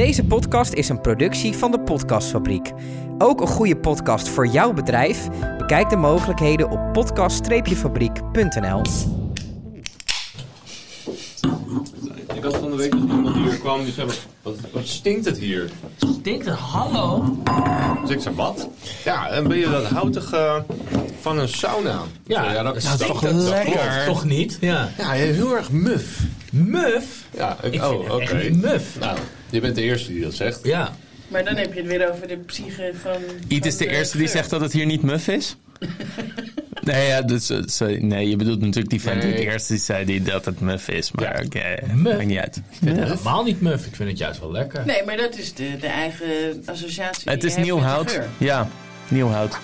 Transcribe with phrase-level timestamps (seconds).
[0.00, 2.72] Deze podcast is een productie van de Podcastfabriek.
[3.18, 5.28] Ook een goede podcast voor jouw bedrijf?
[5.58, 8.82] Bekijk de mogelijkheden op podcast-fabriek.nl.
[12.34, 14.08] Ik had van de week dus iemand die hier kwam die zei,
[14.42, 15.70] wat, wat stinkt het hier?
[15.96, 16.58] Stinkt het?
[16.58, 17.36] Hallo?
[18.02, 18.68] Dus ik zei, wat?
[19.04, 20.56] Ja, en ben je dat houtig eh,
[21.20, 22.00] van een sauna?
[22.26, 24.04] Ja, ja dat, dat dat is toch lekker.
[24.06, 24.58] Toch niet?
[24.60, 24.88] Ja.
[24.98, 26.20] Ja, heel erg muf.
[26.50, 27.24] Muf?
[27.36, 28.34] Ja, ik, Ik oh, oké.
[28.34, 28.98] niet muf.
[29.00, 29.18] Nou,
[29.50, 30.60] je bent de eerste die dat zegt.
[30.62, 30.92] Ja.
[31.28, 33.16] Maar dan heb je het weer over de psyche van.
[33.48, 35.56] Iet is de eerste die zegt dat het hier niet muf is?
[36.82, 39.44] nee, ja, dus, eh, sorry, nee, je bedoelt natuurlijk die vent die Nee.
[39.50, 41.10] eerste die zei die dat het muf is.
[41.12, 41.44] Maar Ja.
[41.44, 42.56] oké, niet uit.
[42.56, 43.86] Ik vind het helemaal niet muf.
[43.86, 44.86] Ik vind het juist wel lekker.
[44.86, 47.30] Nee, maar dat is de, de eigen associatie.
[47.30, 48.20] Het is nieuw hout.
[48.38, 48.68] Ja,
[49.08, 49.58] nieuw hout.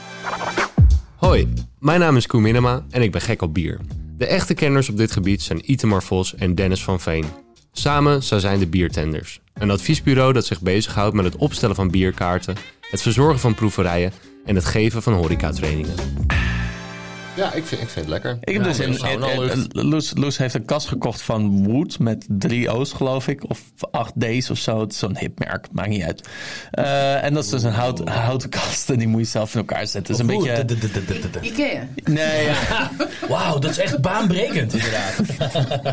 [1.16, 3.78] Hoi, mijn naam is Koen Minema en ik ben gek op bier.
[4.16, 7.24] De echte kenners op dit gebied zijn Itemar Vos en Dennis van Veen.
[7.72, 9.40] Samen zij zijn de Biertenders.
[9.54, 12.56] Een adviesbureau dat zich bezighoudt met het opstellen van bierkaarten,
[12.90, 14.12] het verzorgen van proeverijen
[14.44, 15.94] en het geven van horecatrainingen.
[17.36, 18.38] Ja, ik vind, ik vind het lekker.
[18.40, 19.54] Ik heb dus een, sauna een- lucht.
[19.76, 23.50] een- Loes, Loes heeft een kast gekocht van Wood met drie O's geloof ik.
[23.50, 24.80] Of acht D's of zo.
[24.80, 26.28] Het is zo'n hipmerk, maakt niet uit.
[26.70, 29.58] Eh, en dat is dus een hout, houten kast en die moet je zelf in
[29.60, 30.00] elkaar zetten.
[30.02, 30.64] Het is een beetje...
[31.40, 31.86] Ikea.
[32.04, 32.90] Nee, ja.
[33.28, 35.14] Wauw, dat is echt baanbrekend inderdaad.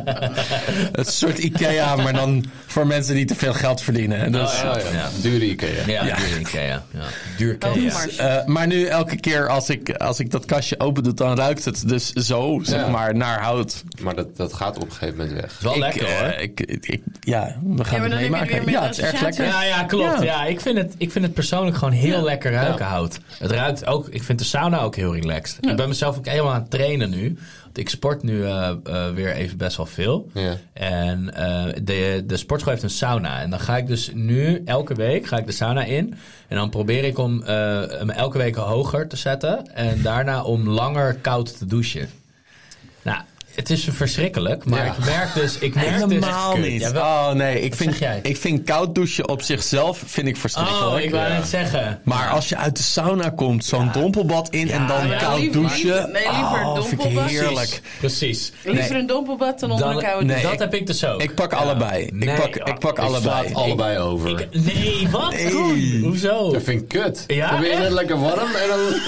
[1.00, 4.32] Het soort Ikea, maar dan voor mensen die te veel geld verdienen.
[4.32, 5.10] Dus, Oh, ja, ja.
[5.22, 5.86] Dure Ikea.
[5.88, 6.84] Ja, duur Ikea.
[6.92, 7.02] Ja.
[7.38, 8.08] Duur Ikea.
[8.18, 11.66] Eh, maar nu elke keer als ik, als ik dat kastje open doe, dan ruikt
[11.66, 12.88] het dus zo, zeg Ja.
[12.90, 13.84] maar, naar hout.
[14.02, 15.60] Maar dat, dat gaat op een gegeven moment weg.
[15.60, 16.30] Wel ik, lekker eh, hoor.
[16.30, 18.72] Ik, ik, ja, we gaan het je meemaken.
[18.72, 19.46] Ja, het is erg lekker.
[19.46, 20.18] Ja, ja, klopt.
[20.18, 20.24] Ja.
[20.24, 20.46] Ja.
[20.46, 22.22] ik, vind het, ik vind het persoonlijk gewoon heel Ja.
[22.24, 23.20] lekker ruiken, hout.
[23.40, 25.66] Het ruikt ook, ik vind de sauna ook heel relaxed.
[25.66, 27.38] Ik ben mezelf ook helemaal aan het trainen nu.
[27.74, 30.30] Ik sport nu eh, eh, weer even best wel veel.
[30.34, 30.58] Ja.
[30.74, 33.42] En eh, de, de sportschool heeft een sauna.
[33.42, 36.14] En dan ga ik dus nu elke week ga ik de sauna in.
[36.48, 39.74] En dan probeer ik om hem elke week hoger te zetten.
[39.76, 42.10] En daarna om langer koud te douchen.
[43.56, 44.66] Het is verschrikkelijk.
[44.66, 44.92] Maar Ja.
[44.92, 45.58] ik merk dus...
[45.58, 46.82] Ik merk Helemaal dus, niet.
[46.82, 47.04] Jawel.
[47.04, 50.86] oh nee, ik vind, ik vind koud douchen op zichzelf vind ik verschrikkelijk.
[50.86, 51.34] Oh, ik wou Ja.
[51.38, 52.00] net zeggen.
[52.04, 55.62] Maar als je uit de sauna komt, zo'n dompelbad in en dan ja, koud liever-
[55.62, 56.12] douchen.
[56.12, 57.30] nee, liever oh, vind ik dompelbad.
[57.30, 57.82] heerlijk.
[58.00, 58.52] Precies.
[58.64, 59.00] Liever Nee.
[59.02, 60.50] een dompelbad dan onder Dan- een koude nee, douche.
[60.58, 61.22] dat heb ik dus ook.
[61.22, 61.58] Ik pak Ja.
[61.58, 62.10] allebei.
[62.14, 63.48] Nee, ik pak, ik pak Ik allebei.
[63.48, 64.40] slaat allebei over.
[64.40, 65.34] Ik- nee, wat?
[66.02, 66.52] Hoezo?
[66.52, 67.24] Dat vind ik kut.
[67.28, 67.94] Ja, dan ben je net echt?
[67.94, 68.80] lekker warm en dan...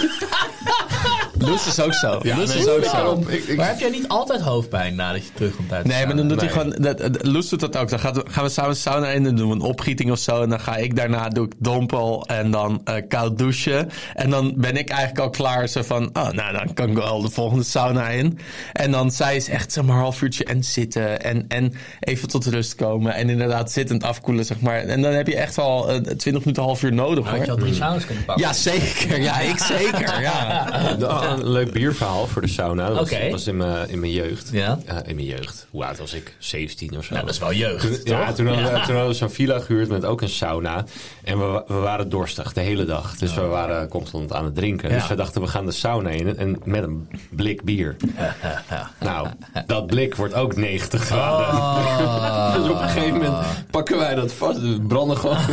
[1.46, 2.20] Loes is ook zo.
[2.24, 2.92] Ja, nee, is ook zo.
[3.04, 6.06] kan- ik- ik- Maar heb jij niet altijd hoofdpijn nadat je terugkomt uit de Nee,
[6.06, 6.70] maar dan doet hij gewoon.
[6.80, 7.90] Dat, dat- Loes doet dat ook.
[7.90, 10.42] Dan gaat, gaan we samen sauna in en doen we een opgieting of zo.
[10.42, 13.90] En dan ga ik daarna doe ik dompel en dan eh, koud douchen.
[14.14, 15.68] En dan ben ik eigenlijk al klaar.
[15.68, 18.40] Zo van, oh, nou dan kan ik wel de volgende sauna in.
[18.74, 22.28] En dan zij is echt zeg maar een half uurtje en zitten en, en even
[22.28, 23.14] tot rust komen.
[23.16, 24.78] En inderdaad zittend afkoelen, zeg maar.
[24.78, 27.52] En dan heb je echt al eh, 20 minuten, half uur nodig Nou, had je
[27.52, 28.46] al drie saunas kunnen pakken.
[28.46, 29.22] Ja, zeker.
[29.22, 30.22] Ja, ik zeker.
[30.22, 30.64] Ja.
[31.40, 32.88] een leuk bierverhaal voor de sauna.
[32.90, 34.50] Dat was, in, mijn, in mijn jeugd.
[34.52, 34.78] Ja.
[35.06, 35.68] in mijn jeugd.
[35.72, 36.36] Hoe oud was ik?
[36.40, 37.14] 17 of zo.
[37.14, 38.86] Nou, dat is wel jeugd, Toen, ja, toen hadden, we- Ja.
[38.86, 40.84] toen hadden we zo'n villa gehuurd met ook een sauna.
[41.24, 43.16] En we, we waren dorstig de hele dag.
[43.18, 44.90] Dus we waren constant aan het drinken.
[44.90, 44.96] Ja.
[44.96, 47.96] Dus we dachten, we gaan de sauna in en met een blik bier.
[49.00, 49.28] nou,
[49.66, 51.84] dat blik wordt ook 90 graden.
[52.62, 53.38] Dus op een gegeven moment
[53.72, 54.60] pakken wij dat vast.
[54.62, 55.36] We branden gewoon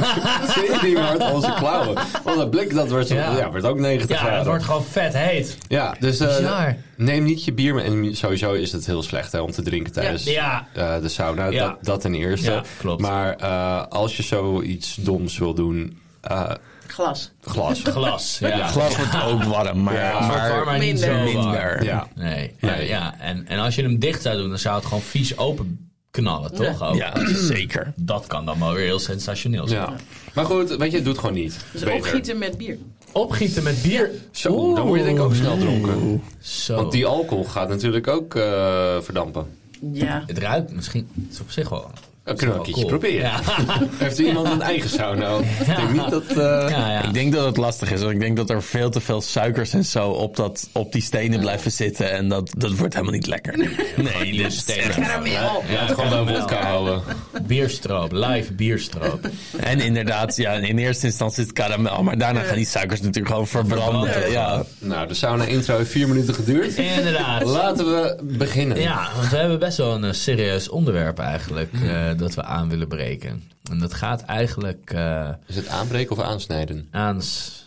[0.96, 1.94] hard onze klauwen.
[2.24, 3.36] Want dat blik, dat wordt, Ja.
[3.36, 3.50] ja.
[3.50, 4.38] wordt ook 90 Ja, graden.
[4.38, 5.58] het wordt gewoon vet heet.
[5.72, 6.66] Ja, dus eh,
[6.96, 7.84] neem niet je bier mee.
[7.84, 10.66] En sowieso is het heel slecht hè, om te drinken tijdens Ja.
[10.74, 11.46] eh, de sauna.
[11.46, 11.66] Ja.
[11.68, 12.50] Dat, dat ten eerste.
[12.50, 13.00] Ja, klopt.
[13.00, 16.50] Maar eh, als je zoiets doms wil doen, eh,
[16.86, 17.32] Glas.
[17.40, 17.80] glas.
[17.96, 18.38] Glas.
[18.38, 18.66] Ja.
[18.66, 20.26] Glas wordt ook warm, maar, Ja.
[20.26, 21.04] Maar warm, maar niet Minder.
[21.28, 21.42] zo warm.
[21.50, 21.84] minder.
[21.84, 22.08] Ja.
[22.14, 22.54] Nee.
[22.60, 22.86] Nee.
[22.88, 23.14] ja.
[23.18, 26.54] En, en als je hem dicht zou doen, dan zou het gewoon vies open knallen,
[26.54, 26.82] toch?
[26.82, 26.94] Ook?
[26.94, 27.92] Ja, zeker.
[27.96, 29.80] Dat kan dan wel weer heel sensationeel zijn.
[29.80, 29.94] Ja.
[30.34, 31.56] Maar goed, weet je, het doet gewoon niet.
[31.72, 31.96] Dus Beter.
[31.96, 32.78] opgieten met bier.
[33.12, 34.10] Opgieten met bier.
[34.30, 36.22] Zo, dan word je denk ik ook snel dronken.
[36.40, 36.74] Zo.
[36.74, 39.46] Want die alcohol gaat natuurlijk ook eh, verdampen.
[39.92, 40.22] Ja.
[40.26, 41.08] Het ruikt misschien...
[41.14, 41.90] Het is op zich wel...
[42.24, 42.98] Dat kunnen we een keertje cool.
[42.98, 43.30] proberen.
[43.30, 43.40] Ja.
[44.04, 45.36] Heeft er iemand een eigen sauna?
[45.60, 46.22] Ik denk niet dat...
[46.28, 46.36] eh,
[46.70, 47.02] Ja, ja.
[47.02, 49.72] Ik denk dat het lastig is, want ik denk dat er veel te veel suikers
[49.72, 52.12] en zo op, dat, op die stenen blijven zitten.
[52.12, 53.58] En dat, dat wordt helemaal niet lekker.
[53.96, 54.90] Nee, dit stenen.
[54.94, 55.30] Karamel.
[55.68, 57.02] Ja, het gewoon bij vodka houden.
[57.46, 59.28] Bierstroop, live bierstroop.
[59.60, 63.28] En inderdaad, ja, in eerste instantie is het karamel, maar daarna gaan die suikers natuurlijk
[63.28, 64.12] gewoon verbranden.
[64.12, 64.30] Verbranden.
[64.30, 64.62] Ja.
[64.78, 66.74] Nou, de sauna intro heeft vier minuten geduurd.
[66.76, 67.42] Inderdaad.
[67.44, 68.80] Laten we beginnen.
[68.80, 72.68] Ja, want we hebben best wel een eh, serieus onderwerp eigenlijk eh, dat we aan
[72.68, 73.42] willen breken.
[73.70, 76.88] En dat gaat eigenlijk eh, Is het aanbreken of aansnijden?
[76.90, 77.22] aan...
[77.22, 77.60] s-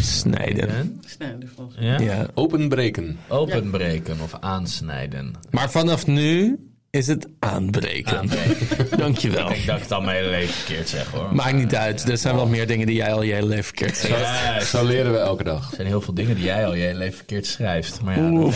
[0.00, 1.00] Snijden.
[1.06, 1.98] Snijden volgens Ja?
[1.98, 2.26] Ja.
[2.34, 3.18] Openbreken.
[3.28, 5.34] Openbreken of aansnijden.
[5.50, 6.58] Maar vanaf nu
[6.94, 8.18] is het aanbreken.
[8.18, 8.98] Aanbreken.
[8.98, 9.48] Dankjewel.
[9.48, 11.34] Ik denk dat ik het al mijn hele leven verkeerd zeg hoor.
[11.34, 12.08] Maakt niet uit.
[12.10, 14.20] Er zijn wel meer dingen die jij al je hele leven verkeerd zegt.
[14.20, 15.72] Ja, er Zo leren we elke dag.
[15.74, 18.00] zijn heel veel dingen die jij al je hele leven verkeerd schrijft.
[18.02, 18.54] Maar ja, dat Oeh,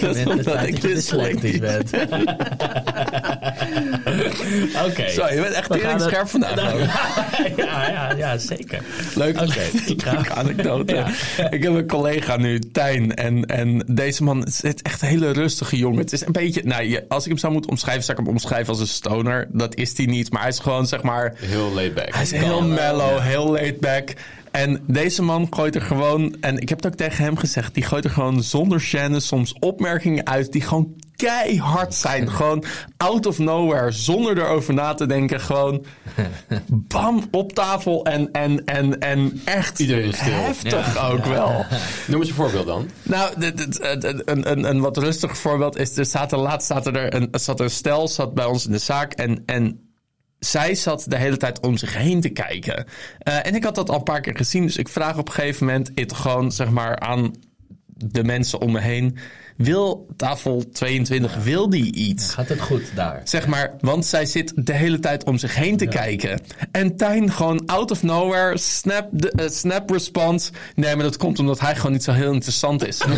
[0.00, 1.90] dat is omdat ik dat je dyslectisch bent.
[4.86, 5.08] Oké.
[5.10, 6.72] Zo, je bent echt het- scherp vandaag.
[6.74, 6.78] ook.
[7.66, 8.82] ja, ja, ja, zeker.
[9.14, 10.94] Leuk, Oké, ik ga- leuke anekdote.
[10.94, 11.06] Ja.
[11.50, 13.14] Ik heb een collega nu, Tijn.
[13.14, 15.98] En, en deze man is het echt een hele rustige jongen.
[15.98, 16.62] Het is een beetje...
[16.64, 19.48] Nou, als ik hem zou moeten omschrijven, zou ik hem omschrijven als een stoner.
[19.52, 20.30] Dat is hij niet.
[20.30, 21.34] Maar hij is gewoon, zeg maar...
[21.36, 22.14] Heel laid back.
[22.14, 24.14] Hij is heel mellow, heel laid back.
[24.50, 26.36] En deze man gooit er gewoon...
[26.40, 27.74] En ik heb het ook tegen hem gezegd.
[27.74, 30.52] Die gooit er gewoon zonder gêne soms opmerkingen uit...
[30.52, 32.30] die gewoon keihard zijn.
[32.36, 32.64] Gewoon
[32.96, 33.90] out of nowhere.
[33.90, 35.40] Zonder erover na te denken.
[35.40, 35.84] Gewoon
[36.66, 38.04] bam op tafel.
[38.04, 40.32] En, en, en, en echt Iedereen stil.
[40.32, 41.64] heftig ook wel.
[42.06, 42.90] Noem eens een voorbeeld dan.
[43.02, 43.32] Nou,
[44.24, 45.96] een, een, een wat rustiger voorbeeld is...
[45.96, 48.78] Er zaten, laatst zaten er een, er zat een stel zat bij ons in de
[48.78, 49.12] zaak...
[49.12, 49.86] en, en
[50.38, 52.86] zij zat de hele tijd om zich heen te kijken.
[53.18, 54.62] Eh, en ik had dat al een paar keer gezien.
[54.62, 57.34] Dus ik vraag op een gegeven moment het gewoon zeg maar aan
[57.86, 59.18] de mensen om me heen.
[59.56, 62.34] Wil tafel 22, wil die iets?
[62.34, 63.20] Gaat het goed daar?
[63.24, 66.40] Zeg maar, want zij zit de hele tijd om zich heen te kijken.
[66.72, 70.50] En Tijn gewoon out of nowhere, snap, de, eh, snap response.
[70.74, 73.02] Nee, maar dat komt omdat hij gewoon niet zo heel interessant is.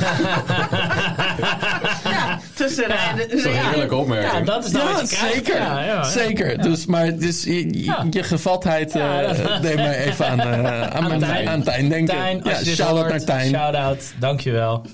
[2.05, 3.41] Ja, tussen rijden.
[3.41, 4.33] Zo'n heerlijke opmerking.
[4.33, 5.57] Ja, dat is dan Ja, zeker.
[5.57, 6.05] Ja, ja, ja.
[6.05, 6.63] Zeker.
[6.63, 11.21] Dus, maar dus, je, je, je gevatheid eh deed mij even aan, eh, aan, mijn,
[11.21, 11.49] Tijn.
[11.49, 12.15] aan Tijn denken.
[12.15, 13.49] Tijn, als ja, shout-out naar Tijn.
[13.49, 14.85] Shout-out, dankjewel.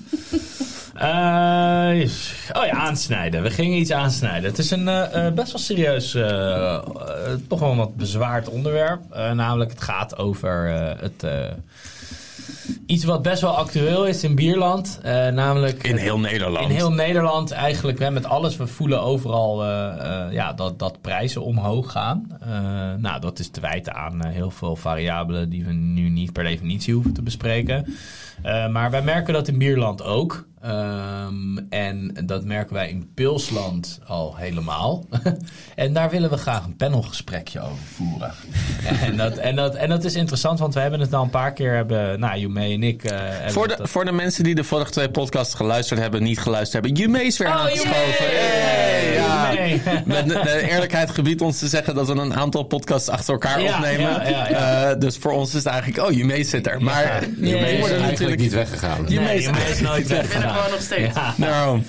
[0.95, 2.09] Eh,
[2.53, 3.43] oh ja, aansnijden.
[3.43, 4.49] We gingen iets aansnijden.
[4.49, 6.11] Het is een eh, eh, best wel serieus,
[7.47, 9.01] toch wel wat bezwaard onderwerp.
[9.33, 10.67] Namelijk, het gaat over
[10.99, 11.25] het,
[12.85, 14.99] iets wat best wel actueel is in Bierland.
[15.03, 16.69] Eh, namelijk In heel Nederland.
[16.69, 18.57] in heel Nederland eigenlijk hè, met alles.
[18.57, 22.27] We voelen overal eh, eh, ja, dat, dat prijzen omhoog gaan.
[22.97, 26.93] Nou, dat is te wijten aan heel veel variabelen die we nu niet per definitie
[26.93, 27.93] hoeven te bespreken.
[28.71, 30.45] Maar wij merken dat in Bierland ook.
[30.61, 31.54] Ehm,
[31.87, 35.05] en dat merken wij in Pilsland al helemaal.
[35.75, 38.33] en daar willen we graag een panelgesprekje over voeren.
[39.01, 41.53] en, dat, en, dat, en dat is interessant, want we hebben het al een paar
[41.53, 43.03] keer, hebben, nou, Jume en ik...
[43.03, 46.83] eh, Voor de, voor de mensen die de vorige twee podcasts geluisterd hebben, niet geluisterd
[46.83, 47.01] hebben.
[47.03, 47.91] Jume is weer Oh, aangeschoven.
[47.91, 48.64] Jume!
[49.53, 49.65] Ja.
[49.67, 50.01] Jume!
[50.05, 53.61] Met de, de eerlijkheid gebiedt ons te zeggen dat we een aantal podcasts achter elkaar
[53.61, 54.09] Ja, opnemen.
[54.11, 54.89] ja, ja, ja.
[54.89, 56.81] Eh, dus voor ons is het eigenlijk, oh, Jume zit er.
[56.83, 57.19] Maar Ja.
[57.37, 59.05] Nee, Je wordt is eigenlijk natuurlijk niet weggegaan.
[59.07, 59.45] Jume Nee, is
[59.81, 60.53] nooit Ik ben er weggegaan.
[60.55, 61.15] gewoon nog steeds.
[61.15, 61.33] Ja.
[61.37, 61.81] Nou,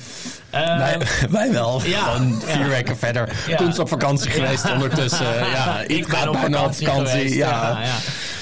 [0.50, 0.96] Ehm, wij,
[1.30, 1.80] wij wel.
[1.84, 2.68] ja, Gewoon vier ja.
[2.68, 3.28] weken verder.
[3.46, 3.56] Ja.
[3.56, 5.26] Koen is op vakantie geweest ondertussen.
[5.52, 7.12] Ja, ik, ik ben op bijna vakantie, vakantie.
[7.12, 7.34] geweest.
[7.34, 7.78] ja.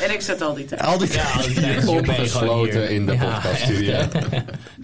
[0.04, 0.08] Ja, ja.
[0.08, 0.80] En ik zet al die tijd.
[0.80, 2.90] Al die Ja, al die tijd is Knoppen Jume gewoon gesloten hier.
[2.90, 3.92] in de Ja, podcaststudio.
[3.94, 4.38] hè.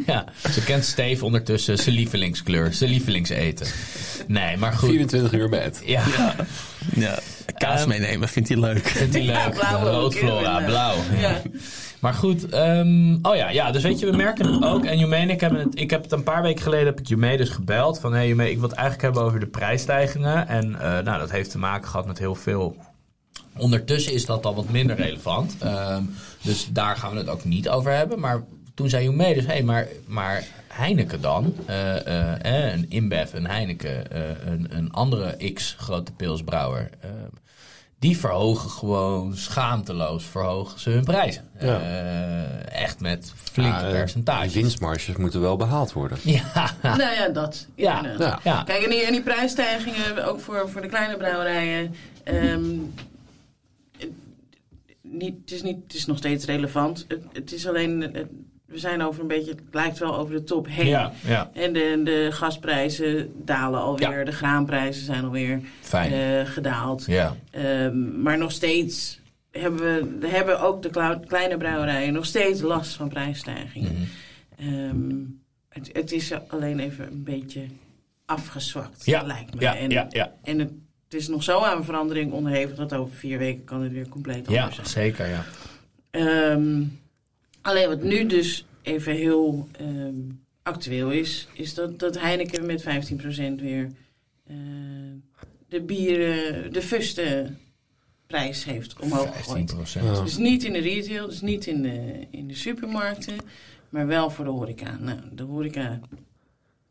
[0.06, 3.66] ja, ze kent Steve ondertussen zijn lievelingskleur, zijn lievelingseten.
[4.26, 4.88] Nee, maar goed.
[4.88, 5.80] 24 uur bed.
[5.84, 6.02] Ja,
[6.94, 7.18] ja,
[7.58, 8.86] kaas Ehm, meenemen vindt hij leuk.
[8.86, 9.54] vindt hij Ja, leuk.
[9.54, 10.94] blauw ook, Roodflora, hè, blauw.
[11.20, 11.20] Ja.
[11.30, 11.40] Ja.
[12.00, 14.84] Maar goed, ehm, oh ja, ja, dus weet je, we merken het ook.
[14.84, 17.06] En Jume en ik hebben het, ik heb het een paar weken geleden, heb ik
[17.08, 18.00] Jume dus gebeld.
[18.00, 20.48] Van, hé hey, Jume, ik wil het eigenlijk hebben over de prijsstijgingen.
[20.48, 22.76] En eh, nou, dat heeft te maken gehad met heel veel
[23.60, 25.56] Ondertussen is dat al wat minder relevant.
[25.60, 26.02] Ehm,
[26.42, 28.20] dus daar gaan we het ook niet over hebben.
[28.20, 28.42] Maar
[28.74, 33.32] toen zei Joemé dus, hé, hey, maar, maar Heineken dan, eh, eh, eh, een InBev,
[33.32, 34.20] een Heineken, eh,
[34.52, 37.10] een, een andere X grote pilsbrouwer, eh,
[37.98, 41.44] die verhogen gewoon schaamteloos verhogen ze hun prijzen.
[41.60, 41.80] Ja.
[41.80, 44.52] Eh, echt met flinke Ja, percentages.
[44.52, 46.18] Die winstmarges moeten wel behaald worden.
[46.22, 47.66] Ja, Nou ja, dat.
[47.74, 48.02] ja,
[48.42, 48.62] ja.
[48.62, 51.94] Kijk, en die, en die prijsstijgingen, ook voor, voor de kleine brouwerijen.
[52.24, 52.64] ehm,
[55.10, 57.04] niet, het, is niet, het is nog steeds relevant.
[57.08, 58.26] Het, het is alleen, het-
[58.66, 60.86] we zijn over een beetje, het lijkt wel over de top heen.
[60.86, 61.50] Ja, ja.
[61.54, 64.24] En de, de gasprijzen dalen alweer, Ja.
[64.24, 65.60] de graanprijzen zijn alweer
[65.92, 67.04] eh, gedaald.
[67.06, 67.36] Ja.
[67.50, 73.08] Ehm, maar nog steeds hebben, we, hebben ook de kleine brouwerijen nog steeds last van
[73.08, 73.92] prijsstijgingen.
[73.92, 74.68] Mhm.
[74.74, 75.18] Ehm,
[75.68, 77.60] het, het is alleen even een beetje
[78.26, 79.60] afgezwakt, Ja, lijkt me.
[79.60, 80.34] ja, en, ja, ja.
[80.42, 80.70] en het,
[81.10, 84.50] het is nog zo aan verandering onderhevig dat over vier weken kan het weer compleet
[84.50, 84.86] Ja, anders zijn.
[84.86, 85.44] zeker, ja.
[86.10, 86.82] Ehm,
[87.60, 90.14] alleen wat nu dus even heel ehm,
[90.62, 93.90] actueel is, is dat, dat Heineken met 15% weer
[94.46, 94.56] eh,
[95.68, 97.50] de bieren, de fuste
[98.26, 99.74] prijs heeft omhoog 15 gegooid.
[99.74, 100.24] procent.
[100.24, 103.36] Dus niet in de retail, dus niet in de, in de supermarkten,
[103.88, 104.96] maar wel voor de horeca.
[105.00, 106.00] Nou, de horeca,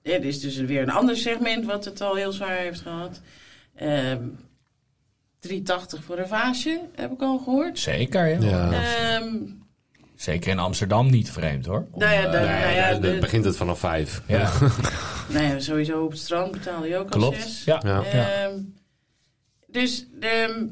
[0.01, 3.21] ja, dit is dus weer een ander segment wat het al heel zwaar heeft gehad.
[3.79, 4.23] Ehm
[5.47, 7.79] 3,80 voor een vaasje, heb ik al gehoord.
[7.79, 8.39] Zeker, ja.
[8.39, 8.71] Ja.
[9.17, 9.35] Ehm
[10.15, 11.87] Zeker in Amsterdam niet vreemd hoor.
[11.95, 14.21] Nou ja, dan- Nee, nou ja, de- begint het vanaf vijf.
[14.27, 14.51] Ja,
[15.33, 17.41] nou ja, sowieso op het strand betaalde je ook al klopt.
[17.41, 17.63] zes.
[17.63, 17.81] Ja.
[17.83, 18.03] Ja.
[18.03, 18.53] Ehm,
[19.67, 20.65] dus ehm,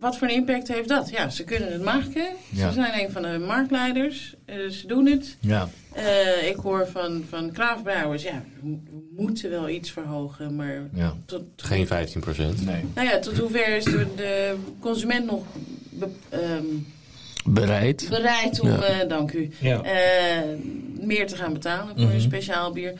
[0.00, 1.10] wat voor een impact heeft dat?
[1.10, 2.26] Ja, ze kunnen het maken.
[2.50, 2.68] Ja.
[2.68, 4.34] Ze zijn een van de marktleiders.
[4.44, 5.36] Eh, ze doen het.
[5.40, 5.68] Ja.
[5.92, 8.76] Eh, ik hoor van, van kraafbrouwers, ja, we,
[9.16, 11.14] moeten wel iets verhogen, maar ja.
[11.26, 12.64] tot, Geen 15 procent.
[12.64, 12.84] Nee.
[12.94, 15.44] nou ja, tot hoever is de, de consument nog
[15.90, 16.64] be- ehm,
[17.44, 18.06] Bereid.
[18.10, 18.82] bereid om, Ja.
[18.82, 19.80] eh, dank u, Ja.
[21.00, 22.14] meer te gaan betalen voor Mhm.
[22.14, 22.92] een speciaal bier.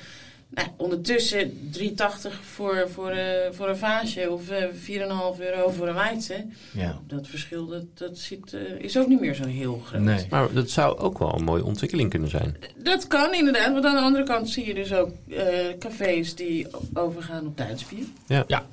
[0.48, 5.94] Nou, ondertussen 3,80 voor, voor, eh, voor een vaasje of eh 4,5 euro voor een
[5.94, 6.46] Weidse.
[6.72, 6.98] Ja.
[7.06, 10.00] Dat verschil dat, dat zit, eh, is ook niet meer zo heel groot.
[10.00, 10.26] Nee.
[10.30, 12.56] Maar dat zou ook wel een mooie ontwikkeling kunnen zijn.
[12.76, 15.46] Dat kan inderdaad, want aan de andere kant zie je dus ook eh,
[15.78, 18.04] cafés die overgaan op Duits bier.
[18.26, 18.44] Ja.
[18.46, 18.64] Ja.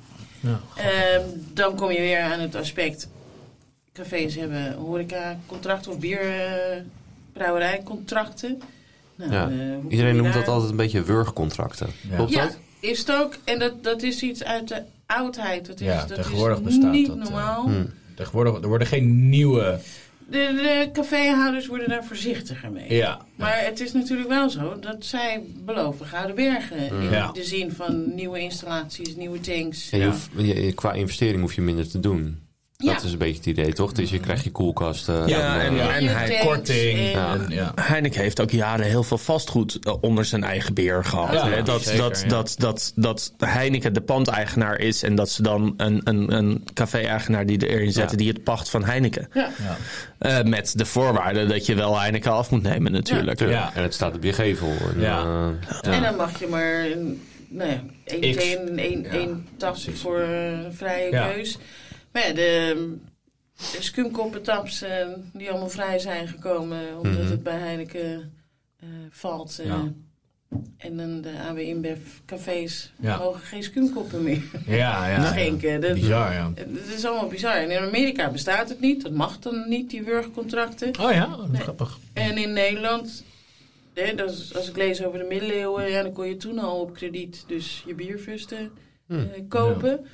[0.76, 3.08] Ehm, dan kom je weer aan het aspect,
[3.92, 8.60] cafés hebben horecacontracten of bierbrouwerijcontracten.
[9.16, 9.48] Nou, Ja.
[9.50, 11.88] eh, Iedereen noemt dat altijd een beetje wurgcontracten.
[12.10, 12.16] Ja.
[12.16, 12.58] Klopt Ja, dat?
[12.80, 13.36] is het ook.
[13.44, 15.66] En dat, dat is iets uit de oudheid.
[15.66, 17.64] Dat is, Ja, dat tegenwoordig is bestaat niet dat, eh, normaal.
[17.68, 17.84] Hm.
[18.14, 19.78] Tegenwoordig er worden geen nieuwe.
[20.28, 22.94] De, de caféhouders worden daar voorzichtiger mee.
[22.94, 23.20] Ja.
[23.36, 26.78] Maar het is natuurlijk wel zo dat zij beloven Gouden Bergen.
[27.02, 27.32] In Ja.
[27.32, 29.90] de zin van nieuwe installaties, nieuwe tanks.
[29.90, 30.10] En je Ja.
[30.10, 32.38] hoeft- je- qua investering hoef je minder te doen.
[32.76, 32.92] Ja.
[32.94, 33.92] Dat is een beetje het idee, toch?
[33.92, 35.28] Dus je krijgt je koelkasten.
[35.28, 36.98] Ja, en, en- eh, en Je hij- Korting.
[36.98, 37.32] en- Ja.
[37.34, 37.72] En, ja.
[37.80, 41.32] Heineken heeft ook jaren heel veel vastgoed eh, onder zijn eigen beheer gehad.
[41.32, 41.62] Ja, hè?
[41.62, 42.28] Dat, zeker, dat, ja.
[42.28, 47.46] dat, dat, dat Heineken de pandeigenaar is en dat ze dan een, een, een café-eigenaar
[47.46, 48.24] die erin zetten Ja.
[48.24, 49.28] die het pacht van Heineken.
[49.32, 49.50] Ja.
[49.62, 49.76] Ja.
[50.18, 53.36] Eh, met de voorwaarde dat je wel Heineken af moet nemen natuurlijk.
[53.38, 53.58] tuurlijk.
[53.60, 53.72] Ja.
[53.74, 54.72] En het staat op je gevel.
[54.94, 55.48] En, Ja.
[55.82, 57.70] eh, En dan mag je maar een, nou
[58.04, 58.42] één, X.
[58.42, 60.00] één, één, Ja, één precies.
[60.00, 61.26] voor eh, vrije Ja.
[61.28, 61.58] keus.
[62.14, 62.96] Maar ja, de,
[63.56, 67.30] de skumkoppentaps eh, die allemaal vrij zijn gekomen omdat Mhm.
[67.30, 68.32] het bij Heineken
[68.80, 69.60] eh, valt.
[69.64, 69.92] Ja.
[70.76, 73.16] En dan de AB InBev cafés Ja.
[73.18, 75.26] mogen geen skumkoppen meer Ja, ja.
[75.26, 75.80] schenken.
[75.80, 76.52] Dat, Bizar, ja.
[76.54, 77.54] Het is allemaal bizar.
[77.56, 79.02] En in Amerika bestaat het niet.
[79.02, 80.88] Dat mag dan niet, die wurgcontracten.
[81.00, 81.60] Oh ja, Nee.
[81.62, 81.98] grappig.
[82.12, 83.24] En in Nederland,
[83.94, 86.80] hè, dat is, als ik lees over de middeleeuwen, ja, dan kon je toen al
[86.80, 88.70] op krediet dus je bierfusten
[89.06, 89.14] Hm.
[89.14, 90.06] eh, kopen.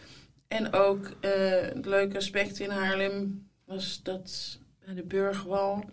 [0.51, 1.31] En ook eh,
[1.61, 5.85] het leuke aspect in Haarlem was dat bij de Burgwal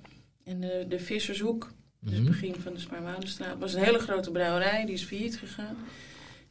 [0.43, 2.31] en de, de Vissershoek, dus het Mhm.
[2.31, 5.77] begin van de Spaarwoudstraat, was een hele grote brouwerij, die is failliet gegaan.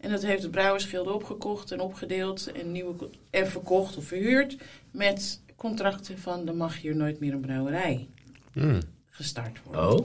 [0.00, 4.56] En dat heeft de Brouwersgilde opgekocht en opgedeeld en, nieuwe, en verkocht of verhuurd
[4.90, 8.08] met contracten van er mag hier nooit meer een brouwerij
[8.52, 8.80] hm.
[9.10, 9.92] gestart worden.
[9.98, 10.04] Oh.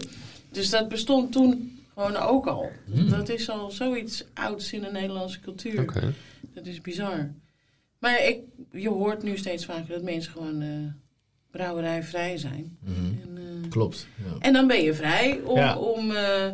[0.51, 2.71] Dus dat bestond toen gewoon ook al.
[2.85, 3.09] Hmm.
[3.09, 5.81] Dat is al zoiets ouds in de Nederlandse cultuur.
[5.81, 6.13] Oké.
[6.53, 7.31] Dat is bizar.
[8.01, 8.39] Maar ik,
[8.71, 10.67] je hoort nu steeds vaker dat mensen gewoon eh
[11.51, 12.77] brouwerijvrij zijn.
[12.79, 12.95] Mhm.
[13.05, 14.07] En, eh, Klopt.
[14.25, 14.35] Ja.
[14.39, 15.77] en dan ben je vrij om, Ja.
[15.77, 16.51] om, eh,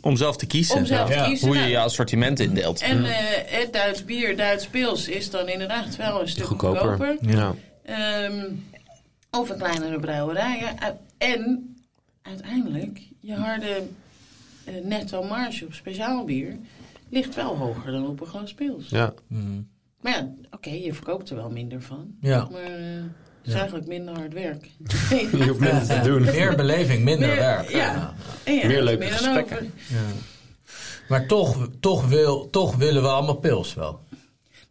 [0.00, 0.76] Om zelf te kiezen.
[0.76, 1.22] om zelf Ja.
[1.22, 1.46] te kiezen.
[1.46, 2.80] Hoe je Nou, je assortiment indeelt.
[2.80, 3.14] En eh,
[3.60, 6.80] het Duits bier, Duits pils is dan inderdaad wel een stuk Goedkoper.
[6.80, 7.16] goedkoper.
[7.30, 7.54] Ja.
[7.82, 8.44] Ehm,
[9.30, 10.58] of een kleinere brouwerij.
[10.58, 10.98] ja.
[11.18, 11.74] En
[12.22, 13.82] uiteindelijk, je harde
[14.64, 16.56] eh, netto marge op speciaal bier
[17.08, 18.88] ligt wel hoger dan op een glas pils.
[18.88, 19.14] Ja.
[19.26, 19.60] Mhm.
[20.06, 22.06] Maar ja, oké, je verkoopt er wel minder van.
[22.20, 22.48] Ja.
[22.50, 23.58] Maar eh, het is Ja.
[23.58, 24.70] eigenlijk minder hard werk.
[25.32, 26.22] Je hoeft minder te doen.
[26.24, 27.68] Meer beleving, minder Meer- werk.
[27.70, 28.14] ja.
[28.44, 29.72] Meer leuke er dan gesprekken.
[31.08, 34.00] Maar toch, toch, wil, toch willen we allemaal pils wel.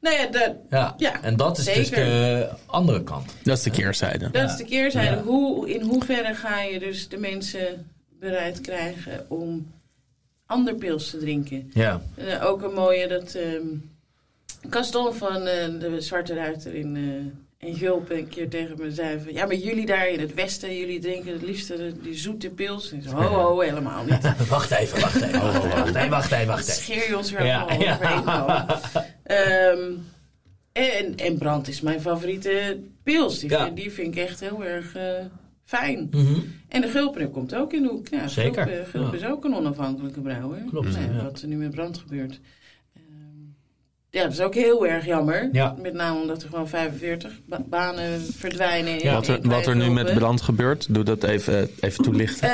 [0.02, 0.94] Nou ja, dat, Ja.
[0.98, 3.34] Ja, en dat is dus de andere kant.
[3.44, 4.30] Dat is de keerzijde.
[4.32, 5.16] dat is de keerzijde.
[5.16, 5.22] Ja.
[5.24, 7.88] Hoe, in hoeverre ga je dus de mensen
[8.20, 9.72] bereid krijgen om
[10.46, 11.72] ander pils te drinken?
[11.74, 12.02] Ja.
[12.16, 13.66] Eh, ook een mooie dat ehm
[14.70, 19.20] Gaston van eh, de Zwarte Ruiter in, eh in Gulpen een keer tegen me zei
[19.20, 19.34] van...
[19.34, 22.92] Ja, maar jullie daar in het westen, jullie drinken het liefste de- die zoete pils.
[22.92, 24.22] En ik zei, ho, ho, helemaal niet.
[24.50, 25.42] Wacht even, wacht even.
[25.42, 26.48] Wacht even, wacht even, wacht even.
[26.48, 26.74] Wacht even.
[26.82, 27.68] Scheer je ons weer Ja.
[29.24, 29.92] Ehm,
[30.72, 33.40] en, en brand is mijn favoriete pils.
[33.40, 33.64] Die, Ja.
[33.64, 35.26] vind, die vind ik echt heel erg eh,
[35.64, 36.08] fijn.
[36.12, 36.40] Mhm.
[36.70, 38.08] En de Gulpener komt ook in de hoek.
[38.08, 39.18] Ja, Zeker, Gulp, Gulp ja.
[39.20, 40.64] is ook een onafhankelijke brouwer.
[40.70, 41.24] Klopt, Nou ja, ja.
[41.24, 42.40] Wat er nu met brand gebeurt.
[44.16, 45.50] Ja, dat is ook heel erg jammer.
[45.52, 45.76] Ja.
[45.82, 49.02] Met name omdat er gewoon 45 ba- banen verdwijnen.
[49.02, 52.50] in- Wat er, in wat er nu met brand gebeurt, doe dat even, even toelichten.
[52.50, 52.54] Eh,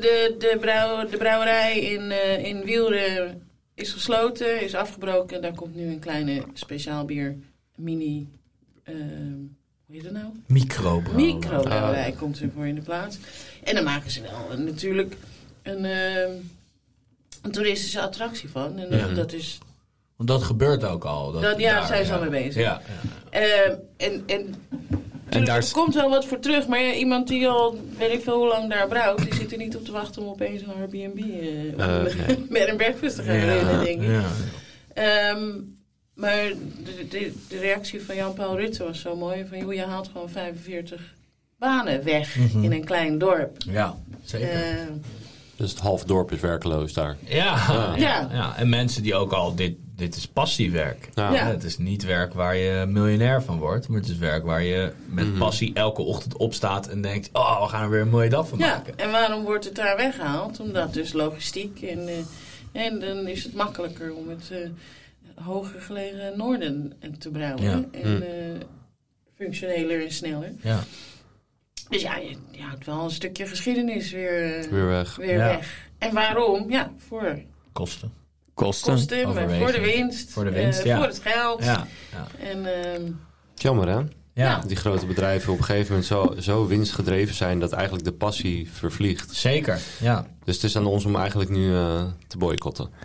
[0.00, 3.34] de, de, brouw, de brouwerij in, eh in Wielde
[3.74, 5.42] is gesloten, is afgebroken.
[5.42, 7.36] Daar komt nu een kleine speciaal bier,
[7.76, 8.28] mini,
[8.84, 8.96] ehm,
[9.86, 10.26] hoe heet het nou?
[10.46, 11.02] Micro.
[11.14, 13.18] Microbrouwerij komt ervoor in de plaats.
[13.64, 15.16] En dan maken ze wel natuurlijk
[15.62, 16.30] een, ehm,
[17.42, 18.78] een toeristische attractie van.
[18.78, 19.06] En Ja.
[19.14, 19.58] dat is,
[20.20, 21.32] Want dat gebeurt ook al.
[21.32, 22.62] Dat, Dat- ja, daar, zijn ze al mee bezig.
[22.62, 22.80] Ja,
[23.30, 23.38] ja.
[23.40, 24.54] ehm, en,
[25.28, 28.22] en daar er komt wel wat voor terug, maar ja, iemand die al weet ik
[28.22, 30.72] veel hoe lang daar brouwt, die zit er niet op te wachten om opeens een
[30.80, 34.08] Airbnb eh Eh, met een breakfast te gaan runnen, denk ik.
[34.08, 34.22] ja.
[34.94, 35.48] Ehm,
[36.14, 36.42] maar
[36.84, 39.46] de, de, de reactie van Jan-Paul Rutte was zo mooi.
[39.48, 41.14] Van, joh, je haalt gewoon 45
[41.58, 42.62] banen weg Mhm.
[42.64, 43.56] in een klein dorp.
[43.70, 44.48] ja, zeker.
[44.50, 44.62] Eh,
[45.56, 47.16] Dus het half dorp is werkloos daar.
[47.24, 47.94] Ja, Ja.
[47.96, 48.28] ja.
[48.32, 48.56] ja.
[48.56, 51.08] En mensen die ook al, dit, dit is passiewerk.
[51.14, 51.32] Ja.
[51.32, 51.46] Ja.
[51.46, 54.92] Het is niet werk waar je miljonair van wordt, maar het is werk waar je
[55.06, 55.38] met Mhm.
[55.38, 58.58] passie elke ochtend opstaat en denkt: Oh, we gaan er weer een mooie dag van
[58.58, 58.98] ja, maken.
[58.98, 60.60] en waarom wordt het daar weggehaald?
[60.60, 62.14] Omdat dus logistiek en, eh,
[62.86, 67.62] en dan is het makkelijker om het eh, hoger gelegen noorden te brouwen.
[67.62, 67.84] Ja.
[68.00, 68.22] En Hm.
[68.22, 68.60] eh,
[69.36, 70.52] functioneler en sneller.
[70.62, 70.80] Ja.
[71.88, 75.16] Dus ja, je, je houdt wel een stukje geschiedenis weer, eh, Weer weg.
[75.16, 75.46] weer Ja.
[75.46, 75.88] weg.
[75.98, 76.70] En waarom?
[76.70, 77.38] Ja, voor
[77.72, 78.12] Kosten.
[78.64, 78.92] Kosten.
[78.92, 79.22] kosten,
[79.58, 80.30] voor de winst.
[80.30, 80.96] Voor de winst, eh, ja.
[80.96, 81.64] Voor het geld.
[81.64, 82.26] Ja, ja.
[82.38, 83.02] En ehm,
[83.54, 84.02] Jammer hè?
[84.40, 84.62] Ja.
[84.66, 88.70] Die grote bedrijven op een gegeven moment zo, zo winstgedreven zijn dat eigenlijk de passie
[88.72, 89.34] vervliegt.
[89.34, 89.80] zeker.
[90.00, 90.26] Ja.
[90.44, 92.88] Dus het is aan ons om eigenlijk nu eh, te boycotten.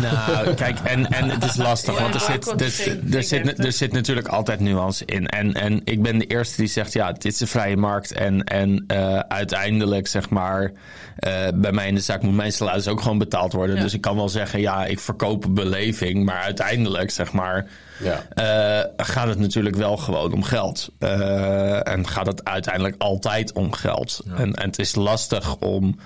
[0.00, 3.72] Nou, kijk, en, en het is lastig, Ja, want er zit, er, er, zit, er
[3.72, 5.26] zit natuurlijk altijd nuance in.
[5.26, 8.12] En, en ik ben de eerste die zegt, ja, dit is de vrije markt.
[8.12, 10.72] En, en eh, uiteindelijk, zeg maar,
[11.16, 13.76] eh, bij mij in de zaak moet mijn salaris ook gewoon betaald worden.
[13.76, 13.82] Ja.
[13.82, 16.24] Dus ik kan wel zeggen, ja, ik verkoop een beleving.
[16.24, 17.66] Maar uiteindelijk, zeg maar,
[17.98, 18.26] Ja.
[18.28, 20.88] eh, gaat het natuurlijk wel gewoon om geld.
[20.98, 24.22] Eh, en gaat het uiteindelijk altijd om geld.
[24.36, 25.98] En, en het is lastig om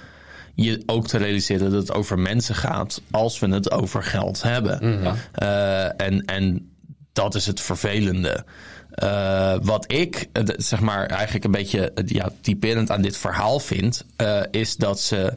[0.55, 4.81] je ook te realiseren dat het over mensen gaat als we het over geld hebben.
[5.33, 6.71] Eh, en, en
[7.13, 8.45] dat is het vervelende.
[9.63, 14.05] Wat ik, zeg maar, eigenlijk een beetje ja, typerend aan dit verhaal vind,
[14.51, 15.37] is dat ze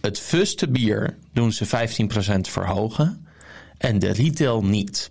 [0.00, 1.70] het fuste bier doen ze 15%
[2.40, 3.26] verhogen
[3.78, 5.10] en de retail niet.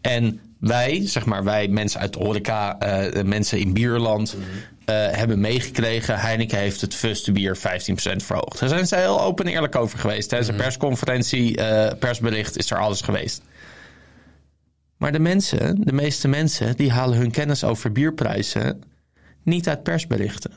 [0.00, 4.36] En wij, zeg maar, wij mensen uit de horeca, eh, mensen in bierland,
[4.84, 6.18] eh, hebben meegekregen.
[6.18, 8.58] Heineken heeft het fuste bier 15% verhoogd.
[8.60, 10.28] Daar zijn ze heel open en eerlijk over geweest.
[10.28, 13.42] Tijdens een persconferentie, eh, persbericht, is er alles geweest.
[14.96, 18.82] Maar de mensen, de meeste mensen, die halen hun kennis over bierprijzen
[19.42, 20.52] niet uit persberichten.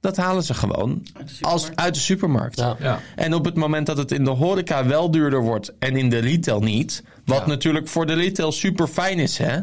[0.00, 1.80] Dat halen ze gewoon Uit de als, supermarkt.
[1.80, 2.58] uit de supermarkt.
[2.58, 2.76] Ja.
[2.80, 3.00] Ja.
[3.16, 6.18] En op het moment dat het in de horeca wel duurder wordt en in de
[6.18, 7.02] retail niet.
[7.24, 9.58] Wat natuurlijk voor de retail super fijn is, hè.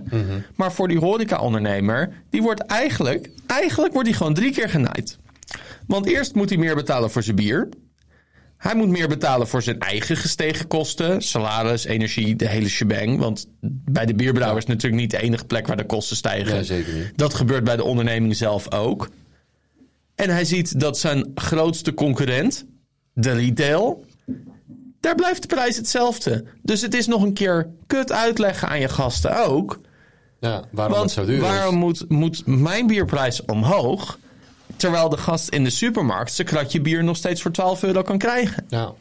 [0.55, 5.17] Maar voor die horeca-ondernemer, die wordt eigenlijk, eigenlijk wordt die gewoon drie keer genaaid.
[5.87, 7.69] Want eerst moet hij meer betalen voor zijn bier.
[8.57, 11.21] Hij moet meer betalen voor zijn eigen gestegen kosten.
[11.21, 13.19] Salaris, energie, de hele shebang.
[13.19, 13.47] Want
[13.89, 16.53] bij de bierbrouwer is natuurlijk niet de enige plek waar de kosten stijgen.
[16.53, 17.11] Nee, zeker niet.
[17.15, 19.09] Dat gebeurt bij de onderneming zelf ook.
[20.15, 22.65] En hij ziet dat zijn grootste concurrent,
[23.13, 24.05] de retail,
[24.99, 26.45] daar blijft de prijs hetzelfde.
[26.61, 29.79] Dus het is nog een keer kut uitleggen aan je gasten ook.
[30.39, 31.79] Ja, waarom Want het zo duur waarom is.
[31.81, 34.19] moet, moet mijn bierprijs omhoog,
[34.75, 38.17] terwijl de gast in de supermarkt zijn kratje bier nog steeds voor 12 euro kan
[38.17, 38.65] krijgen?
[38.67, 38.93] Ja.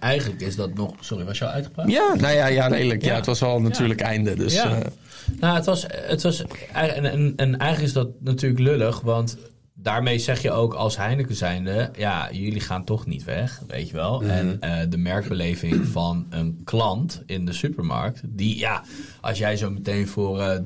[0.00, 0.94] Eigenlijk is dat nog.
[1.00, 1.90] Sorry, was jou uitgepraat?
[1.90, 3.02] Ja, nou ja, ja redelijk.
[3.02, 3.14] Ja, Ja.
[3.16, 4.34] het was al natuurlijk einde.
[4.34, 4.78] Dus, Ja.
[4.78, 4.86] eh,
[5.40, 5.84] Nou, het was.
[5.88, 9.36] Het was en, en, en eigenlijk is dat natuurlijk lullig, want
[9.82, 13.94] daarmee zeg je ook als Heineken zijnde, ja, jullie gaan toch niet weg, weet je
[13.94, 14.22] wel.
[14.22, 18.82] En eh, de merkbeleving van een klant in de supermarkt, die, ja,
[19.20, 20.58] als jij zo meteen voor eh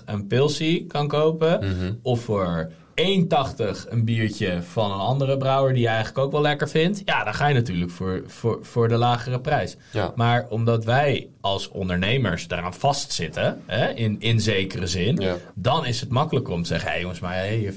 [0.00, 1.60] 3,50 een pilsie kan kopen,
[2.02, 6.68] of voor 1,80 een biertje van een andere brouwer die je eigenlijk ook wel lekker
[6.68, 9.76] vindt, ja, dan ga je natuurlijk voor, voor, voor de lagere prijs.
[9.92, 10.12] Ja.
[10.16, 15.36] Maar omdat wij als ondernemers daaraan vastzitten, hè, in, in zekere zin, Ja.
[15.54, 17.76] dan is het makkelijker om te zeggen: hé jongens, maar hey, hier 15%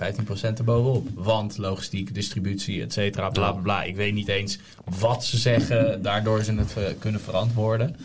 [0.58, 1.08] erbovenop.
[1.14, 3.84] Want logistiek, distributie, et cetera, bla bla bla.
[3.84, 4.60] Ik weet niet eens
[5.00, 7.96] wat ze zeggen, daardoor ze het kunnen verantwoorden.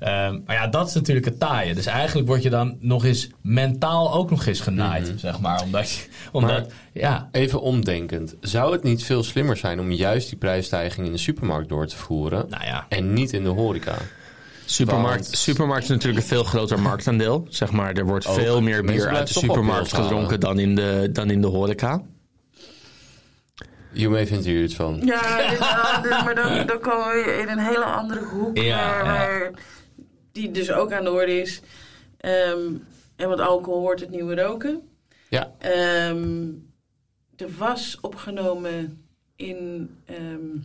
[0.00, 1.74] Ehm, maar ja, dat is natuurlijk het taaie.
[1.74, 5.62] Dus eigenlijk word je dan nog eens mentaal ook nog eens genaaid, zeg maar.
[5.62, 8.34] Omdat je, omdat, Maar- ja, Even omdenkend.
[8.40, 11.96] Zou het niet veel slimmer zijn om juist die prijsstijging in de supermarkt door te
[11.96, 12.86] voeren nou ja.
[12.88, 13.94] en niet in de horeca?
[14.64, 17.46] Supermarkt, Want- supermarkt is natuurlijk een veel groter marktaandeel.
[17.48, 18.34] Zeg maar, er wordt Ook.
[18.38, 22.02] veel meer bier uit de supermarkt gedronken dan in de, dan in de horeca.
[23.92, 25.00] Hiermee vindt u het van?
[25.04, 25.20] Ja,
[26.24, 28.56] maar dan, dan komen we in een hele andere hoek.
[28.58, 29.50] Ja, waar, ja.
[30.32, 31.60] Die dus ook aan de orde is.
[32.16, 32.74] Ehm,
[33.16, 34.80] en want alcohol wordt het nieuwe roken.
[35.28, 35.54] Ja.
[35.58, 36.48] Ehm,
[37.36, 39.04] er was opgenomen
[39.36, 40.56] in, ehm,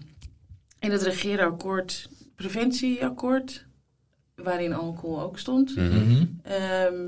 [0.80, 3.66] in het regeerakkoord, preventieakkoord,
[4.36, 5.74] waarin alcohol ook stond.
[6.44, 7.08] Ehm,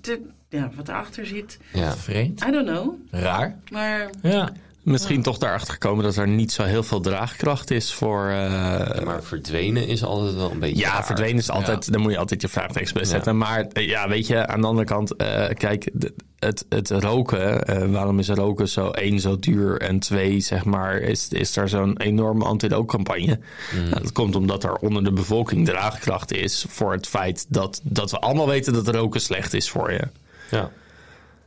[0.00, 1.58] dit- ja, wat erachter zit.
[1.72, 1.96] Ja.
[1.96, 2.44] Vreemd.
[2.44, 2.94] I don't know.
[3.10, 3.58] Raar.
[3.70, 4.52] Maar Ja.
[4.82, 8.28] Misschien toch daarachter gekomen dat er niet zo heel veel draagkracht is voor...
[8.28, 11.04] eh, Maar verdwenen is altijd wel een beetje Ja, raar.
[11.06, 13.38] verdwenen is altijd, dan moet je altijd je vraagtekens bij zetten.
[13.38, 15.90] Maar eh, ja, weet je, aan de andere kant, eh, kijk,
[16.38, 20.96] het, het roken, eh, waarom is roken zo één zo duur en twee, zeg maar,
[21.00, 23.38] is, is er zo'n enorme anti-rookcampagne?
[23.74, 28.10] Nou, dat komt omdat er onder de bevolking draagkracht is voor het feit dat, dat
[28.10, 30.02] we allemaal weten dat roken slecht is voor je.
[30.50, 30.70] Ja.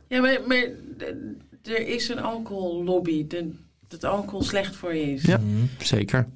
[0.08, 0.66] Ja, maar, maar
[1.68, 3.26] er is een alcohollobby.
[3.26, 3.54] de-
[3.88, 5.22] Dat alcohol slecht voor je is.
[5.22, 5.40] Ja,
[5.78, 6.28] zeker.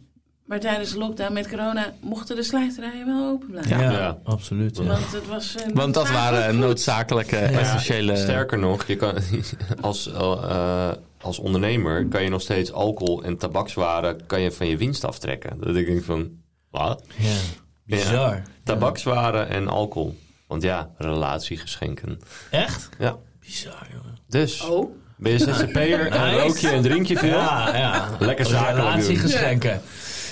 [0.47, 3.79] Maar tijdens de lockdown met corona mochten de slijterijen wel open blijven.
[3.79, 4.19] Ja, Ja.
[4.25, 4.77] absoluut.
[4.77, 4.83] Ja.
[4.85, 5.55] Want het was...
[5.65, 8.17] een Want dat waren noodzakelijke, essentiële...
[8.17, 9.15] Sterker nog, je kan,
[9.81, 14.77] als, eh, als ondernemer kan je nog steeds alcohol en tabakswaren kan je van je
[14.77, 15.61] winst aftrekken.
[15.61, 16.31] Dat denk ik van,
[16.71, 17.05] wat?
[17.17, 17.37] Ja.
[17.85, 18.43] Bizar.
[18.65, 20.19] Tabakswaren en alcohol.
[20.47, 22.19] Want ja, relatiegeschenken.
[22.51, 22.89] Echt?
[22.99, 23.17] Ja.
[23.41, 24.19] Bizar, jongen.
[24.29, 24.91] Dus, Oh,
[25.21, 26.41] ben je ZZP'er en Nice.
[26.41, 27.29] rook je en drink je veel?
[27.29, 28.09] Ja, ja.
[28.19, 28.77] Lekker zakelijk.
[28.77, 29.81] Relatiegeschenken.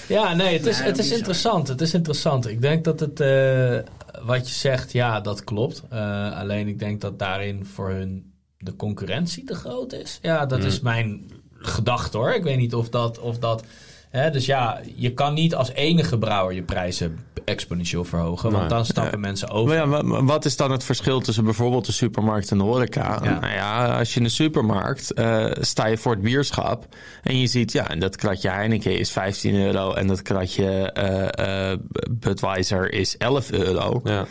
[0.08, 1.68] Ja, nee, het is, Nee, het is interessant.
[1.68, 2.48] Het is interessant.
[2.48, 3.78] Ik denk dat het, eh,
[4.22, 5.82] wat je zegt, ja, dat klopt.
[5.90, 10.18] Eh, alleen ik denk dat daarin voor hun de concurrentie te groot is.
[10.22, 12.34] Ja, dat is mijn gedachte hoor.
[12.34, 13.18] Ik weet niet of dat...
[13.18, 13.64] Of dat
[14.10, 18.50] hè, dus ja, je kan niet als enige brouwer je prijzen exponentieel verhogen.
[18.50, 18.72] Want Nee.
[18.72, 19.76] dan stappen mensen over.
[19.86, 23.20] Maar ja, wa- wat is dan het verschil tussen bijvoorbeeld de supermarkt en de horeca?
[23.22, 23.38] Ja.
[23.40, 26.86] Nou ja, als je in de supermarkt eh, sta je voor het bierschap
[27.22, 31.78] en je ziet, ja, dat kratje Heineken is 15 euro en dat kratje eh, eh,
[32.10, 34.00] Budweiser is 11 euro.
[34.04, 34.26] Ja.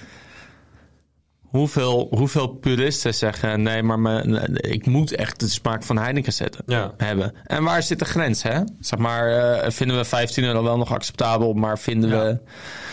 [1.48, 6.64] Hoeveel, hoeveel puristen zeggen, nee, maar me, ik moet echt de smaak van Heineken zetten,
[6.66, 6.94] Ja.
[6.98, 7.34] hebben.
[7.44, 8.60] En waar zit de grens, hè?
[8.80, 12.24] Zeg maar, eh, vinden we 15 euro wel nog acceptabel, maar vinden Ja.
[12.24, 12.40] we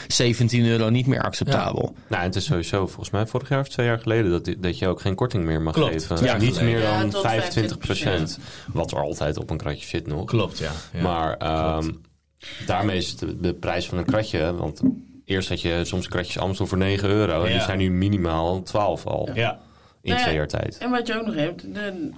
[0.08, 1.94] 17 euro niet meer acceptabel?
[2.08, 4.88] Nou, het is sowieso volgens mij vorig jaar of twee jaar geleden dat, dat je
[4.88, 6.24] ook geen korting meer mag Klopt, geven.
[6.24, 8.38] jaar niet meer Ja, dan tot 25 procent.
[8.72, 10.24] Wat er altijd op een kratje zit nog.
[10.24, 10.70] Klopt, ja.
[10.92, 11.02] ja.
[11.02, 11.90] maar ehm,
[12.66, 14.54] daarmee is de, de prijs van een kratje.
[14.54, 14.80] Want
[15.24, 17.44] eerst had je soms kratjes Amstel voor 9 euro.
[17.44, 19.28] En die zijn nu minimaal 12 al.
[19.34, 19.52] ja.
[20.02, 20.78] In Nou ja, twee jaar tijd.
[20.78, 22.10] en wat je ook nog hebt, de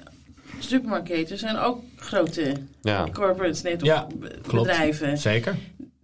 [0.58, 3.06] supermarketen zijn ook grote Ja.
[3.12, 4.66] corporates, net of Ja, be- klopt.
[4.68, 5.18] bedrijven.
[5.18, 5.56] Zeker.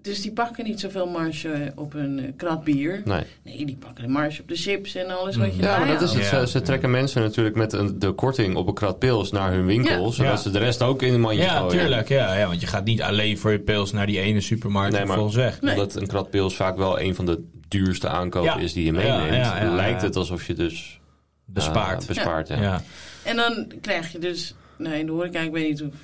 [0.03, 3.03] Dus die pakken niet zoveel marge op een eh, krat bier.
[3.05, 3.23] Nee.
[3.45, 6.03] Nee, die pakken de marge op de chips en alles wat je Ja, maar dat
[6.03, 6.23] is het.
[6.31, 6.41] Ja.
[6.41, 9.67] Ze, ze trekken mensen natuurlijk met een, de korting op een krat pils naar hun
[9.67, 10.05] winkel.
[10.05, 10.11] Ja.
[10.11, 10.37] Zodat Ja.
[10.37, 11.79] ze de rest ook in een mandje Ja, gooien.
[11.79, 12.09] tuurlijk.
[12.09, 15.05] Ja, ja, want je gaat niet alleen voor je pils naar die ene supermarkt Nee,
[15.05, 15.61] maar- volgens weg.
[15.61, 15.75] Nee.
[15.75, 18.59] Omdat een krat pils vaak wel een van de duurste aankopen Ja.
[18.59, 19.45] is die je Ja, meeneemt.
[19.47, 20.07] ja, ja, lijkt ja.
[20.07, 21.01] het alsof je dus
[21.45, 22.01] Bespaard.
[22.03, 22.61] eh, bespaart ja.
[22.61, 22.83] ja.
[23.25, 25.95] En dan krijg je dus, nou in de horeca, ik weet niet of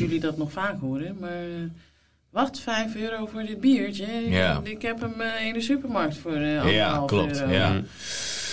[0.00, 1.70] jullie dat nog vaak horen, maar eh,
[2.34, 4.06] wat, 5 euro voor dit biertje?
[4.30, 4.60] Ja.
[4.64, 7.52] Ik heb hem eh, in de supermarkt voor eh anderhalf klopt, euro.
[7.52, 7.80] ja.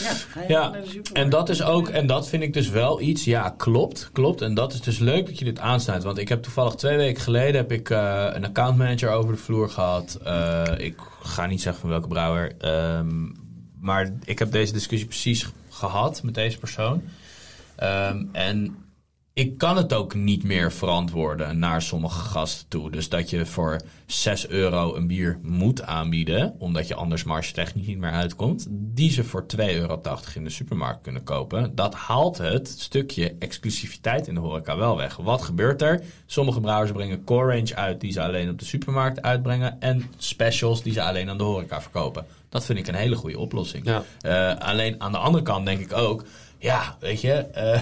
[0.01, 1.17] Ja, ga je Ja, naar de supermarkt.
[1.17, 4.41] En dat is ook, en dat vind ik dus wel iets, ja, klopt, klopt.
[4.41, 6.03] En dat is dus leuk dat je dit aansnijdt.
[6.03, 9.69] Want ik heb toevallig twee weken geleden heb ik eh, een accountmanager over de vloer
[9.69, 10.19] gehad.
[10.23, 12.51] Eh, ik ga niet zeggen van welke brouwer.
[12.57, 13.29] ehm,
[13.79, 17.03] maar ik heb deze discussie precies gehad met deze persoon.
[17.75, 18.75] Ehm, en
[19.33, 22.91] ik kan het ook niet meer verantwoorden naar sommige gasten toe.
[22.91, 27.97] Dus dat je voor 6 euro een bier moet aanbieden, omdat je anders marge-technisch niet
[27.97, 30.01] meer uitkomt, die ze voor 2,80 euro
[30.35, 31.75] in de supermarkt kunnen kopen.
[31.75, 35.15] Dat haalt het stukje exclusiviteit in de horeca wel weg.
[35.15, 36.03] Wat gebeurt er?
[36.25, 40.81] Sommige brouwers brengen core range uit die ze alleen op de supermarkt uitbrengen en specials
[40.81, 42.25] die ze alleen aan de horeca verkopen.
[42.49, 43.85] Dat vind ik een hele goede oplossing.
[43.85, 44.03] Ja.
[44.21, 46.23] Eh, alleen aan de andere kant denk ik ook,
[46.57, 47.81] ja, weet je, eh,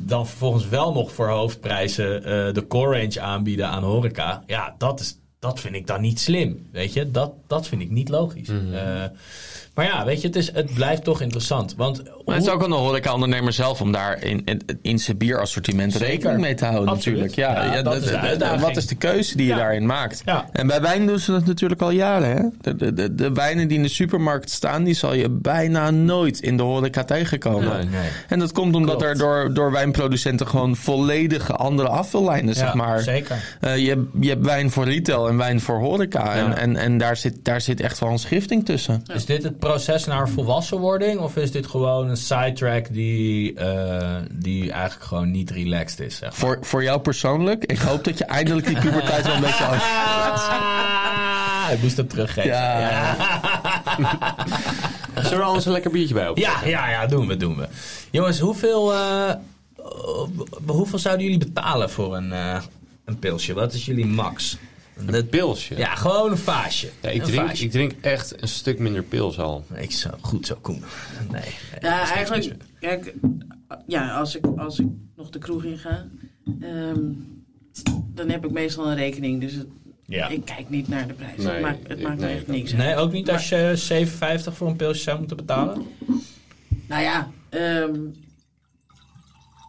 [0.00, 4.42] dan vervolgens wel nog voor hoofdprijzen eh, de core range aanbieden aan horeca.
[4.46, 6.68] Ja, dat, is, dat vind ik dan niet slim.
[6.72, 8.48] Weet je, dat, dat vind ik niet logisch.
[8.48, 9.04] Eh,
[9.78, 11.74] maar ja, weet je, het, is, het blijft toch interessant.
[11.76, 14.98] Want Maar het is hoe- ook aan de horeca-ondernemer zelf om daar in, in, in
[14.98, 17.20] zijn bierassortiment rekening mee te houden Absoluut.
[17.20, 17.56] natuurlijk.
[17.56, 17.98] Ja, Ja, ja, dat de-
[18.32, 20.22] is de wat is de keuze die je daarin maakt?
[20.24, 20.48] Ja.
[20.52, 22.36] En bij wijn doen ze dat natuurlijk al jaren.
[22.36, 22.42] Hè?
[22.60, 26.40] De, de, de, de wijnen die in de supermarkt staan, die zal je bijna nooit
[26.40, 27.76] in de horeca tegenkomen.
[27.76, 27.84] Nee.
[28.00, 28.08] Nee.
[28.28, 29.10] En dat komt omdat Klopt.
[29.12, 33.00] er door, door wijnproducenten gewoon volledige andere afvullijnen, zeg maar.
[33.00, 33.56] Zeker.
[33.60, 36.34] Eh, je, hebt- je hebt wijn voor retail en wijn voor horeca.
[36.34, 39.02] En, en, en daar, zit, daar zit echt wel een schifting tussen.
[39.14, 41.20] Is dit het proces naar volwassenwording?
[41.20, 46.16] Of is dit gewoon een sidetrack die, eh, die eigenlijk gewoon niet relaxed is?
[46.16, 46.38] Zeg maar?
[46.38, 49.86] Voor, voor jou persoonlijk, ik hoop dat je eindelijk die puberteit wel een beetje af...
[51.72, 52.50] Ik moest hem teruggeven.
[52.50, 53.16] Ja.
[55.22, 56.38] Zullen we anders een lekker biertje bij op?
[56.38, 57.68] Ja, ja, ja, doen we, doen we.
[58.10, 59.34] Jongens, hoeveel, eh,
[60.66, 62.62] hoeveel zouden jullie betalen voor een, eh,
[63.04, 63.54] een pilsje?
[63.54, 64.56] Wat is jullie max?
[65.06, 65.76] Een pilsje.
[65.76, 66.88] Ja, gewoon een vaasje.
[67.02, 67.64] Ja, ik, Een drink, vaasje.
[67.64, 69.64] ik drink echt een stuk minder pils al.
[69.74, 70.82] Ik zou goed zo Koen.
[71.30, 71.40] Nee.
[71.42, 73.14] nee, Ja, eigenlijk, kijk,
[73.86, 76.06] ja, als ik, als ik nog de kroeg in ga,
[76.60, 77.00] ehm,
[78.14, 79.40] dan heb ik meestal een rekening.
[79.40, 79.66] Dus het-
[80.06, 80.28] Ja.
[80.28, 81.36] ik kijk niet naar de prijs.
[81.36, 82.82] Nee, het maakt, het ik- maakt nee, echt niks uit.
[82.82, 85.86] Nee, ook niet als je 7,50 voor een pilsje zou moeten betalen?
[86.86, 87.94] Nou ja, ehm,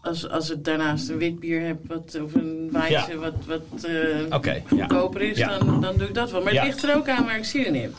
[0.01, 3.15] als, als het daarnaast een wit bier heb, wat, of een wijze Ja.
[3.15, 4.62] wat, wat eh, ja.
[4.67, 5.57] goedkoper is, Ja.
[5.57, 6.41] dan, dan doe ik dat wel.
[6.43, 6.63] Maar Ja.
[6.63, 7.91] het ligt er ook aan waar ik zin in heb.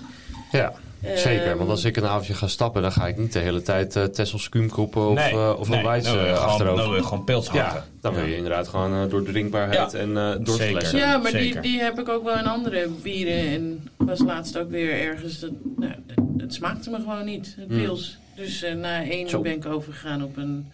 [0.52, 0.72] Ja,
[1.14, 1.46] zeker.
[1.46, 3.96] Ehm, Want als ik een avondje ga stappen, dan ga ik niet de hele tijd
[3.96, 6.48] eh Tessel Skuumkoppen of, Nee, eh, of nee, een Wijs dan wil je eh, gewoon-
[6.50, 6.76] achterover.
[6.82, 9.98] Dan wil je gewoon pils ja, dan wil je inderdaad gewoon eh, door drinkbaarheid Ja.
[9.98, 10.76] en eh door Zeker.
[10.78, 10.98] flessen.
[10.98, 11.62] Ja, maar die, Zeker.
[11.62, 13.36] die heb ik ook wel in andere bieren.
[13.48, 15.38] En was laatst ook weer ergens.
[15.40, 17.76] Dat, nou, dat, dat smaakte me gewoon niet, het Mm.
[17.82, 18.18] pils.
[18.36, 19.40] Dus eh, na één Zo.
[19.40, 20.68] ben ik overgegaan op een,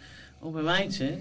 [0.47, 1.19] op een wijze.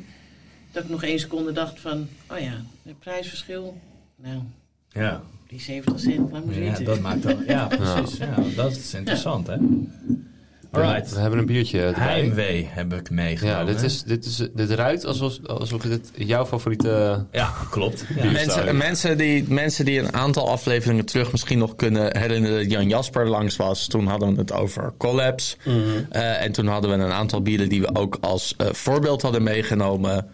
[0.72, 2.08] Dat ik nog één seconde dacht van...
[2.32, 3.78] Oh ja, het prijsverschil.
[4.16, 4.42] Nou,
[4.90, 6.86] Ja, die 70 cent, laat maar ja zitten.
[6.86, 7.44] dat maakt dan...
[7.48, 8.18] Ja, precies.
[8.18, 9.56] Ja, dat is interessant, hè?
[10.76, 12.04] We hebben een biertje erbij.
[12.04, 13.60] Heimwee heb ik meegenomen.
[13.60, 17.26] Ja, dit, is, dit, is, dit ruikt alsof, alsof dit jouw favoriete...
[17.32, 18.06] Ja, klopt.
[18.16, 18.32] Ja.
[18.32, 22.88] Mensen, mensen, die, mensen die een aantal afleveringen terug misschien nog kunnen herinneren dat Jan
[22.88, 23.88] Jasper langs was.
[23.88, 25.58] Toen hadden we het over collabs.
[26.10, 29.44] Eh, en toen hadden we een aantal bieren die we ook als eh, voorbeeld hadden
[29.44, 30.28] meegenomen.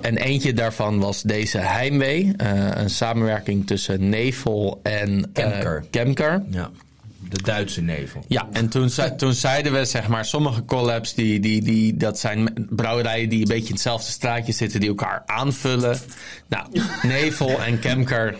[0.00, 2.32] En eentje daarvan was deze Heimwee.
[2.36, 5.84] eh, een samenwerking tussen Nevel en eh, Kemker.
[5.90, 6.42] Kemker.
[6.50, 6.70] Ja,
[7.28, 8.24] de Duitse nevel.
[8.28, 12.18] Ja, en toen, zei- toen zeiden we, zeg maar, sommige collabs, die, die, die, dat
[12.18, 15.98] zijn brouwerijen die een beetje in hetzelfde straatje zitten, die elkaar aanvullen.
[16.48, 16.66] Nou,
[17.02, 18.36] Nevel en Kemker.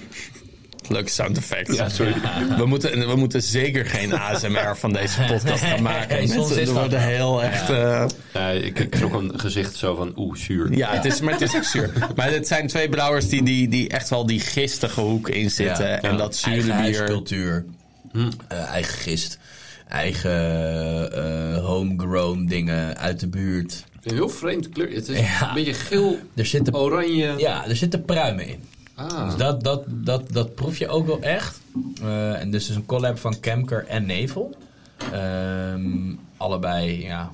[0.89, 1.75] Leuke sound effect.
[1.77, 2.15] Ja, sorry.
[2.57, 6.17] We moeten, we moeten zeker geen ASMR van deze podcast gaan maken.
[6.17, 7.71] Nee, soms Mensen, is dat worden heel echt...
[7.71, 10.73] eh, ik, ik schrok een gezicht zo van oeh, zuur.
[10.77, 11.93] ja, het is, maar het is ook zuur.
[12.17, 15.89] Maar het zijn twee brouwers die, die, die echt wel die gistige hoek in zitten.
[15.89, 16.73] Ja, en dat zure bier...
[16.73, 17.65] huiscultuur,
[18.49, 19.39] eh, eigen gist,
[19.89, 23.85] eigen eh, homegrown dingen uit de buurt.
[24.03, 24.91] Een heel vreemd kleur.
[24.95, 25.49] Het is Ja.
[25.49, 27.35] een beetje geel, Er zitten, oranje.
[27.37, 28.63] ja, er zitten pruimen in.
[28.95, 29.25] Ah.
[29.25, 31.61] Dus dat, dat, dat, dat proef je ook wel echt.
[32.03, 34.57] Eh, en dus is een collab van Kemker en Nevel.
[35.13, 37.31] Ehm, allebei, ja,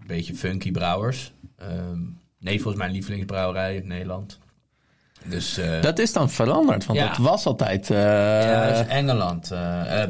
[0.00, 1.32] een beetje funky brouwers.
[1.56, 1.98] Ehm,
[2.38, 4.38] Nevel is mijn lievelingsbrouwerij in Nederland.
[5.24, 7.08] Dus eh, Dat is dan veranderd, want Ja.
[7.08, 7.90] dat was altijd...
[7.90, 10.02] eh, ja, is Engeland, eh,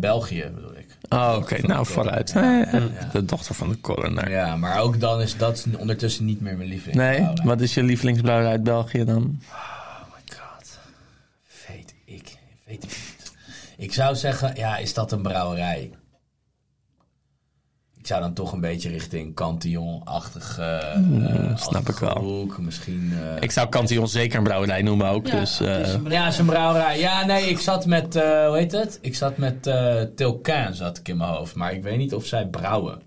[0.00, 0.86] België bedoel ik.
[1.08, 1.66] Oh, oké.
[1.66, 2.30] Nou, vooruit.
[2.34, 2.88] Ja, ja.
[3.12, 4.30] De dochter van de coroner.
[4.30, 7.44] Ja, maar ook dan is dat ondertussen niet meer mijn Nee, lievelingsbrouwerij.
[7.46, 9.40] wat is je lievelingsbrouwerij uit België dan?
[9.52, 10.78] Oh my god.
[11.68, 12.36] Weet ik.
[12.66, 13.32] Weet ik niet.
[13.76, 15.90] Ik zou zeggen, ja, is dat een brouwerij?
[18.10, 20.58] Ik zou dan toch een beetje richting Cantillon-achtig...
[20.58, 22.18] eh, eh, snap ik wel.
[22.18, 23.12] Hoek, misschien...
[23.36, 25.26] eh, Ik zou Cantillon zeker een brouwerij noemen ook.
[25.26, 26.98] Ja, dus, is eh, een Ja, is een brouwerij.
[26.98, 28.98] Ja, nee, ik zat met, eh, hoe heet het?
[29.00, 31.54] Ik zat met eh Tilquin, zat ik in mijn hoofd.
[31.54, 33.00] Maar ik weet niet of zij brouwen.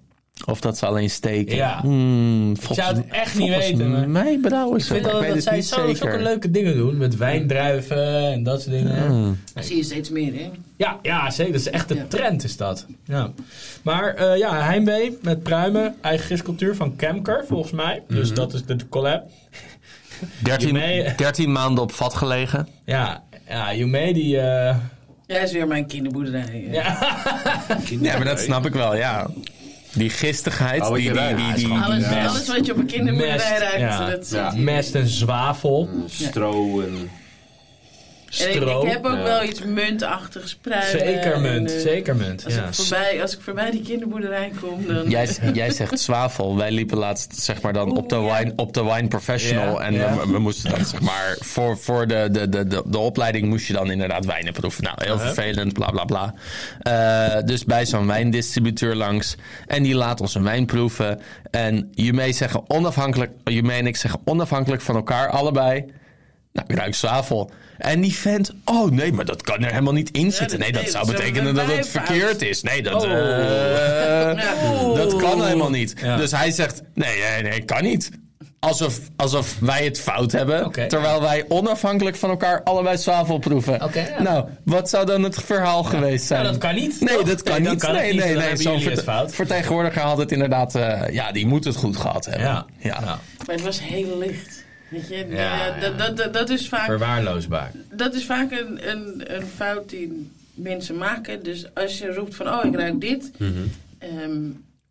[0.46, 1.56] Of dat ze alleen steken.
[1.56, 1.80] Ja.
[1.82, 3.92] Hmm, Ik zou het echt niet weten.
[3.92, 6.22] Maar mij brouwen ik ze, vind dat, ik weet dat zij zulke zeker.
[6.22, 6.98] leuke dingen doen.
[6.98, 9.06] Met wijndruiven en dat soort dingen.
[9.08, 9.38] Hmm.
[9.60, 10.50] zie je steeds meer, hè?
[10.78, 11.52] Ja, ja, zeker.
[11.52, 12.06] Dat is echt de Ja.
[12.08, 12.86] trend, is dat.
[13.06, 13.32] Ja.
[13.82, 18.04] Maar eh, ja, Heimwee met pruimen, eigen gistcultuur van Kemker, volgens mij.
[18.08, 18.36] Dus Mhm.
[18.36, 19.24] dat is de collab.
[20.44, 22.68] 13, Jume- 13 maanden op vat gelegen.
[22.86, 24.40] Ja, ja Jume die...
[24.40, 24.78] eh,
[25.28, 26.68] Ja, is weer mijn kinderboerderij.
[26.72, 26.98] ja.
[28.02, 29.28] Ja, maar dat snap ik wel, ja.
[29.96, 34.44] Die gistigheid, Oh, die, die, die, Alles, wat je op een kinderboerderij Mest, ruikt, ja.
[34.50, 34.56] dat.
[34.56, 35.90] Mest en zwavel.
[36.08, 37.10] Stro en...
[38.40, 39.24] En ik, heb ook Ja.
[39.24, 41.00] wel iets muntachtigs pruimen.
[41.00, 42.46] Zeker munt, en, eh, zeker munt.
[42.46, 42.68] Als, Ja.
[42.68, 45.10] ik voorbij, als ik voorbij die kinderboerderij kom, dan...
[45.10, 46.58] Jij, jij zegt zwavel.
[46.58, 48.38] Wij liepen laatst zeg maar dan op de ja.
[48.38, 49.80] wine, op de wine professional.
[49.82, 50.16] Ja, en ja.
[50.18, 53.68] We, we moesten dan zeg maar voor, voor de, de, de, de, de opleiding moest
[53.68, 54.84] je dan inderdaad wijnen proeven.
[54.84, 55.26] Nou, heel Uh-huh.
[55.34, 56.34] vervelend, bla bla bla.
[56.82, 59.36] Eh, dus bij zo'n wijndistributeur langs.
[59.68, 61.22] En die laat ons een wijn proeven.
[61.52, 65.86] En Jumee zeggen onafhankelijk, Jumee en ik zeggen onafhankelijk van elkaar allebei.
[66.54, 67.52] Nou, ik ruik zwavel.
[67.84, 70.60] En die vent, oh nee, maar dat kan er helemaal niet in zitten.
[70.60, 72.62] dat- Nee, dat zou betekenen dat het verkeerd is.
[72.62, 73.12] Nee, dat, Oh.
[73.12, 75.96] eh, dat kan helemaal niet.
[76.18, 78.10] Dus hij zegt, nee, nee, nee, kan niet.
[78.60, 80.72] Alsof, alsof wij het fout hebben.
[80.88, 83.90] Terwijl wij onafhankelijk van elkaar allebei zwavel proeven.
[83.94, 84.22] Ja.
[84.22, 86.42] Nou, wat zou dan het verhaal geweest zijn?
[86.42, 87.00] Nou, dat kan niet.
[87.02, 87.28] Nee, toch?
[87.28, 87.80] dat kan niet.
[87.80, 88.24] kan het nee, niet.
[88.24, 88.56] nee, nee.
[88.58, 90.76] Zo'n verte- vertegenwoordiger had het inderdaad...
[90.76, 92.48] eh, ja, die moet het goed gehad hebben.
[92.48, 92.66] Ja.
[92.78, 92.98] ja.
[93.02, 93.20] ja.
[93.46, 94.53] Maar het was heel licht.
[94.94, 97.72] Weet je, Ja, Ja, dat, dat, dat, is vaak, Verwaarloosbaar.
[97.94, 101.44] dat is vaak een, een, een fout die mensen maken.
[101.44, 103.32] Dus als je roept van, oh, ik ruik dit.
[103.38, 103.52] Mhm.
[103.98, 104.42] ehm,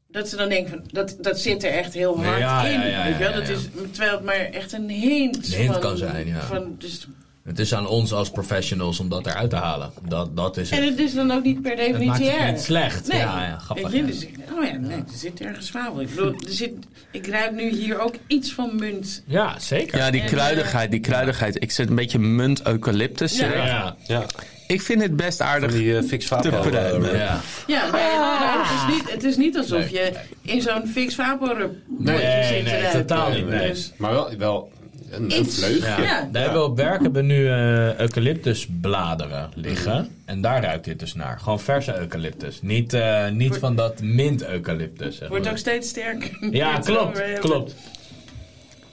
[0.08, 2.80] dat ze dan denken van, dat, dat zit er echt heel hard Ja, in.
[2.80, 3.32] ja, ja, weet je wel?
[3.32, 6.40] Dat is, terwijl het maar echt een hint, Een hint van, kan zijn, ja.
[6.40, 7.06] Van, dus,
[7.44, 9.90] Het is aan ons als professionals om dat eruit te halen.
[10.08, 10.98] Dat, dat is en het.
[10.98, 12.50] is dan ook niet per Het maakt definitie het erg.
[12.50, 13.08] niet slecht.
[13.08, 13.18] Nee.
[13.18, 13.92] Ja, ja, grappig.
[13.92, 14.02] Ja.
[14.06, 14.26] dus
[14.58, 16.00] oh ja, nee, er zit ergens zwavel.
[16.00, 16.72] Ik bedoel, er zit,
[17.10, 19.22] ik ruik nu hier ook iets van munt.
[19.26, 19.98] Ja, zeker.
[19.98, 21.62] Ja, die En, kruidigheid, die kruidigheid.
[21.62, 23.36] Ik zit een beetje munt eucalyptus.
[23.38, 23.52] Ja.
[23.66, 23.96] Ja.
[24.06, 24.24] Ja,
[24.66, 25.72] Ik vind het best van aardig.
[25.72, 26.26] die uh, fix.
[26.28, 27.12] Te pruimen.
[27.12, 27.40] eh, ja.
[27.66, 29.92] Ja, nee, maar het, is niet, het is niet alsof Nee.
[29.92, 33.06] je in zo'n fix vapor Nee, zit te nee, ruiken.
[33.06, 33.72] totaal niet, nee.
[33.96, 34.70] Maar wel, wel
[35.12, 35.86] een, een vleugje.
[35.86, 36.00] Ja.
[36.02, 36.28] Ja.
[36.32, 40.08] Daar hebben we op werk hebben we nu eh, eucalyptusbladeren liggen.
[40.24, 41.38] En daar ruikt dit dus naar.
[41.40, 42.62] Gewoon verse eucalyptus.
[42.62, 45.16] Niet, eh, niet van dat mint eucalyptus.
[45.16, 46.38] zeg wordt ook steeds sterker.
[46.50, 47.22] Ja, klopt.
[47.40, 47.74] Klopt.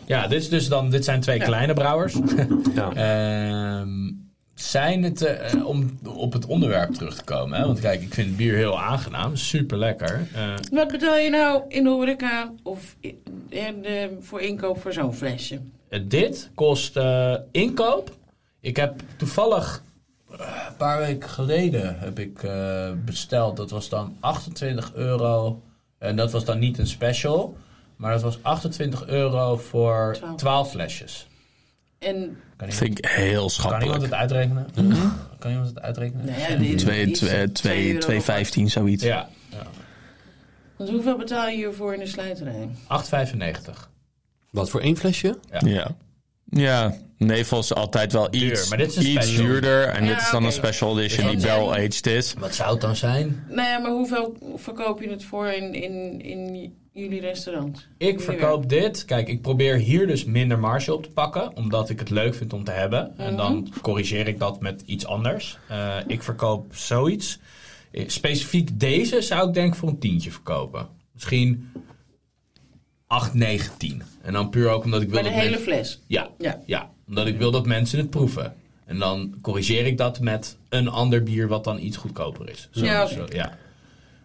[0.06, 1.46] Ja, dit, is dus dan, dit zijn twee Ja.
[1.46, 2.16] kleine brouwers.
[2.76, 2.92] Ja.
[3.80, 3.90] Ehm,
[4.56, 7.60] zijn het, eh, om op het onderwerp terug te komen.
[7.60, 7.66] Hè?
[7.66, 9.36] Want kijk, ik vind het bier heel aangenaam.
[9.36, 10.22] Super lekker.
[10.34, 12.96] Eh, Wat betaal je nou in de horeca of
[13.50, 13.86] in,
[14.22, 15.60] voor inkoop voor zo'n flesje?
[15.90, 18.16] Eh, dit kost eh, inkoop.
[18.60, 19.84] Ik heb toevallig
[20.32, 22.48] eh, een paar weken geleden heb ik
[23.06, 23.58] besteld.
[23.58, 25.62] Dat was dan 28 euro.
[25.98, 27.58] En dat was dan niet een special.
[27.96, 30.36] Maar dat was 28 euro voor Twaalf.
[30.38, 31.28] 12 flesjes.
[32.00, 32.16] En
[32.58, 34.02] Kan iemand, Vind ik heel kan iemand schappelijk.
[34.02, 34.68] het uitrekenen?
[35.40, 36.26] Kan iemand het uitrekenen?
[36.26, 39.04] Twee- iets- twee- twee twee- euro 2,15 zoiets.
[39.04, 39.64] Ja, ja.
[40.78, 42.70] Want hoeveel betaal je hiervoor in de slijterij?
[42.88, 43.90] 8,95.
[44.52, 45.40] Wat voor één flesje?
[45.62, 45.96] Ja.
[46.52, 49.46] Ja, Nevel is altijd wel Duur, iets, maar dit is een iets special.
[49.46, 49.84] duurder.
[49.88, 52.34] En Ja, dit is dan een special edition die En- barrel-aged is.
[52.38, 53.44] Wat zou het dan zijn?
[53.48, 57.88] Nou ja, maar hoeveel verkoop je het voor in, in, in jullie restaurant?
[57.98, 59.06] Ik verkoop dit.
[59.06, 61.56] Kijk, ik probeer hier dus minder marge op te pakken.
[61.56, 63.18] Omdat ik het leuk vind om te hebben.
[63.18, 65.58] En dan corrigeer ik dat met iets anders.
[65.68, 67.40] Eh, ik verkoop zoiets.
[67.92, 70.88] Eh, Specifiek deze zou ik denk voor een tientje verkopen.
[71.14, 71.72] Misschien
[73.10, 74.02] 8, 9, 10.
[74.22, 76.00] En dan puur ook omdat ik wil de dat hele mensen- fles?
[76.08, 76.62] Ja, Ja.
[76.66, 78.56] ja, omdat ik wil dat mensen het proeven.
[78.86, 82.68] En dan corrigeer ik dat met een ander bier wat dan iets goedkoper is.
[82.72, 83.58] Zo, Ja, zo, ja.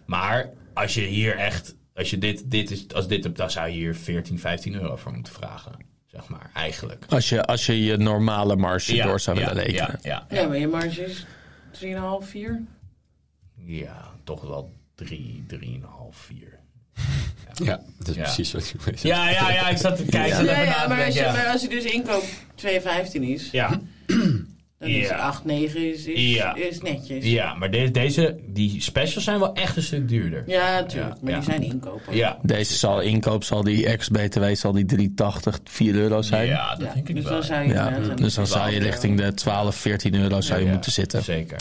[0.04, 3.68] Maar als je hier echt, als je dit, dit is, als dit hebt, dan zou
[3.68, 5.72] je hier 14, 15 euro voor moeten vragen.
[6.06, 7.04] Zeg maar, eigenlijk.
[7.08, 9.98] Als je, als je je normale marge door zou willen rekenen.
[10.02, 11.26] Ja, ja, Ja, maar je marge is
[11.70, 12.62] 3,5, 4.
[13.64, 16.58] ja, toch wel 3, 3,5, 4.
[17.52, 18.22] Ja, dat is Ja.
[18.22, 19.00] precies wat ik weet.
[19.02, 20.44] Ja, ja, ja, ik zat te kijken.
[20.44, 23.80] Ja, ja, maar, als je, maar als je dus inkoop 2,15 is, ja.
[24.78, 25.16] dan is Ja.
[25.16, 26.54] 8, 9 is, is, Ja.
[26.54, 27.24] is netjes.
[27.24, 30.42] ja, maar deze, deze, die specials zijn wel echt een stuk duurder.
[30.46, 31.14] Ja, natuurlijk.
[31.14, 31.36] Ja, maar ja.
[31.38, 32.16] die zijn inkopen.
[32.16, 36.46] Ja, Deze zal inkoop, zal die ex-BTW, zal die 3,80, 4 euro zijn.
[36.46, 37.32] ja dat Ja, denk ik dus wel.
[37.32, 40.66] dan zou je Ja, dus dan zou je richting de 12, 14 euro zou je
[40.66, 41.22] Ja, moeten zitten.
[41.22, 41.58] Zeker.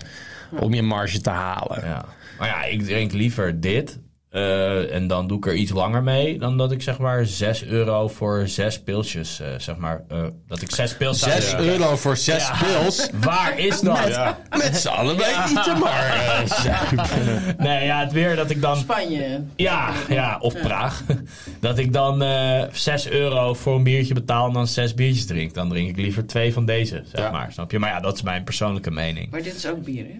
[0.60, 1.82] Om je marge te halen.
[1.86, 2.06] Ja.
[2.40, 4.00] Maar ja, ik drink liever dit.
[4.34, 6.38] Eh, en dan doe ik er iets langer mee.
[6.38, 9.40] Dan dat ik zeg maar 6 euro voor zes pilsjes.
[9.40, 10.04] eh, zeg maar.
[10.08, 11.66] eh, dat ik zes pils zou 6 drinken.
[11.68, 12.58] euro voor 6 Ja.
[12.64, 13.10] pils.
[13.24, 14.36] Waar is dat?
[14.50, 16.06] Met z'n allen bij Itemar.
[16.06, 17.56] eh, zuipen.
[17.58, 18.76] Nee, ja, het weer dat ik dan.
[18.78, 19.44] Spanje.
[19.56, 21.04] Ja, ja, of Praag.
[21.60, 25.54] Dat ik dan eh 6 euro voor een biertje betaal en dan zes biertjes drink.
[25.54, 27.32] Dan drink ik liever twee van deze, zeg Ja.
[27.32, 27.52] maar.
[27.52, 27.80] Snap je?
[27.80, 29.32] Maar ja, dat is mijn persoonlijke mening.
[29.32, 30.20] Maar dit is ook bier, hè?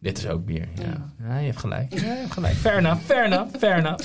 [0.00, 0.68] Dit is ook bier.
[0.74, 1.92] Ja, ja je hebt gelijk.
[1.94, 2.54] Ja, je hebt gelijk.
[2.54, 4.02] Fair enough, fair enough, fair enough.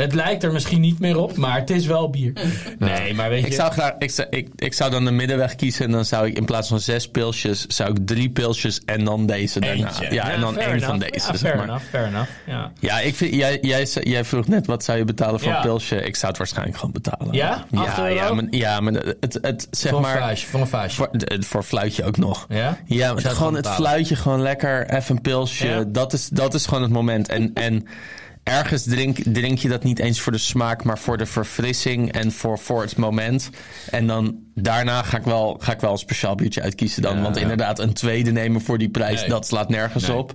[0.00, 2.32] Het lijkt er misschien niet meer op, maar het is wel bier.
[2.78, 3.46] Nee, maar weet je...
[3.46, 5.84] Ik zou, graag, ik, zou, ik, ik zou dan de middenweg kiezen.
[5.84, 9.26] En dan zou ik in plaats van zes pilsjes, zou ik drie pilsjes en dan
[9.26, 9.90] deze daarna.
[10.10, 11.12] Ja, en dan fair één van deze.
[11.14, 11.64] Ja, zeg fair maar.
[11.64, 12.30] enough, fair enough.
[12.46, 13.58] Ja, Ja, ik vind, jij,
[14.02, 15.56] jij, vroeg net wat zou je betalen voor Ja.
[15.56, 15.96] een pilsje.
[15.96, 17.34] Ik zou het waarschijnlijk gewoon betalen.
[17.34, 17.64] Ja?
[17.70, 17.94] Ja,
[18.30, 20.18] maar, ja, maar het, het, zeg voor een maar...
[20.18, 20.96] vaasje, voor een vaasje.
[20.96, 22.46] Voor, voor fluitje ook nog.
[22.48, 22.78] Ja?
[22.84, 25.66] Ja, maar het gewoon het fluitje, gewoon lekker, even een pilsje.
[25.66, 25.84] Ja?
[25.86, 27.28] Dat, is, dat is gewoon het moment.
[27.28, 27.86] En, en
[28.48, 32.32] ergens drink, drink je dat niet eens voor de smaak, maar voor de verfrissing en
[32.32, 33.50] voor, voor het moment.
[33.90, 37.16] En dan daarna ga ik wel, ga ik wel een speciaal biertje uitkiezen dan.
[37.16, 37.42] Ja, Want ja.
[37.42, 39.28] inderdaad, een tweede nemen voor die prijs, Nee.
[39.28, 40.16] dat slaat nergens Nee.
[40.16, 40.34] op.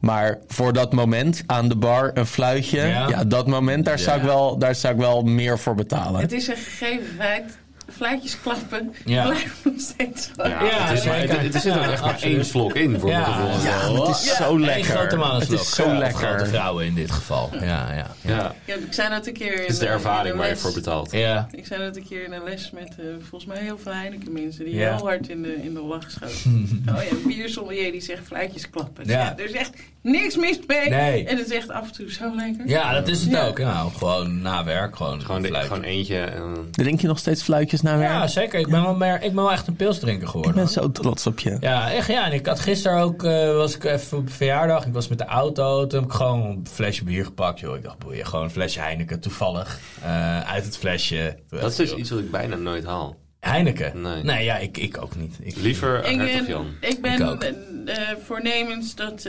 [0.00, 3.08] Maar voor dat moment aan de bar, een fluitje, Ja.
[3.08, 6.20] ja, dat moment, daar, zou ik wel, daar zou ik wel meer voor betalen.
[6.20, 7.58] Het is een gegeven feit.
[7.90, 8.94] Fluitjes klappen.
[9.04, 9.24] Ja.
[9.24, 10.50] Blijft nog steeds gewoon.
[10.50, 13.10] Ja, Ja, het, is maar, het, het zit er echt maar één slok in voor
[13.10, 13.18] Ja.
[13.20, 13.64] mijn gevoel.
[13.98, 14.84] ja, het is zo lekker.
[14.84, 15.16] grote.
[15.44, 16.18] Het is zo Ja, of lekker.
[16.28, 17.50] grote vrouwen in dit geval.
[17.52, 17.60] Ja,
[17.92, 18.06] ja.
[18.20, 20.56] Ja, Ja, ik zei dat een keer in het is de in ervaring waar je
[20.56, 21.12] voor betaalt.
[21.12, 23.92] Ja, Ik zei dat een keer in een les met eh, volgens mij heel veel
[23.92, 24.96] Heineken mensen die Ja.
[24.96, 26.84] heel hard in de, in de lach schoten.
[26.96, 29.04] oh ja, een biersommelier die zegt fluitjes klappen.
[29.04, 29.20] Dus Ja.
[29.20, 29.34] ja.
[29.38, 29.70] er is echt
[30.02, 30.88] niks mis mee.
[30.88, 31.24] Nee.
[31.26, 32.68] En het is echt af en toe zo lekker.
[32.68, 33.46] ja dat is het Ja.
[33.46, 33.58] ook.
[33.58, 36.18] Nou, gewoon na werk, gewoon, Gewoon, gewoon eentje.
[36.18, 38.06] En, Drink je nog steeds fluitjes nou weer?
[38.08, 38.60] Ja, zeker.
[38.60, 40.54] Ik ben wel, meer, ik ben wel echt een pilsdrinker ik geworden.
[40.54, 41.56] ben zo trots op je.
[41.60, 42.24] Ja, echt ja.
[42.26, 44.86] En ik had gisteren ook, eh, was ik even op verjaardag.
[44.86, 45.86] Ik was met de auto.
[45.86, 47.60] Toen heb ik gewoon een flesje bier gepakt.
[47.60, 47.76] Joh.
[47.76, 49.20] Ik dacht, boeien, gewoon een flesje Heineken.
[49.20, 49.78] Toevallig.
[50.02, 51.36] eh, uit het flesje.
[51.48, 53.16] Toen Dat is ik, dus joh, iets wat ik bijna nooit haal.
[53.40, 54.00] Heineken?
[54.22, 54.44] Nee.
[54.44, 55.36] ja, ik, ik ook niet.
[55.40, 56.66] Ik, Liever Ik ben, Jan.
[56.80, 57.42] ik ben Ik ook.
[57.42, 59.28] eh, voornemens dat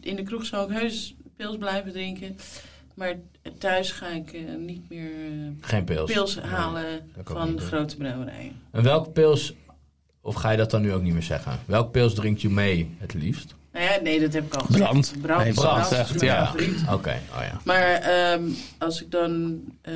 [0.00, 2.36] in de kroeg zal ik heus pils blijven drinken.
[3.00, 3.14] Maar
[3.58, 6.12] thuis ga ik eh, niet meer eh, Geen pils.
[6.12, 7.60] pils halen van doen.
[7.60, 8.52] grote brouwerijen.
[8.70, 9.54] En welke pils,
[10.20, 11.58] of ga je dat dan nu ook niet meer zeggen?
[11.64, 13.54] Welke pils drinkt je mee het liefst?
[13.72, 14.82] Nou ja, nee, dat heb ik al gezegd.
[14.90, 15.14] Brand.
[15.22, 16.52] Brand, Nee, brand ja.
[16.92, 17.60] Oké, oh ja.
[17.64, 18.44] Maar ehm,
[18.78, 19.94] als ik dan eh,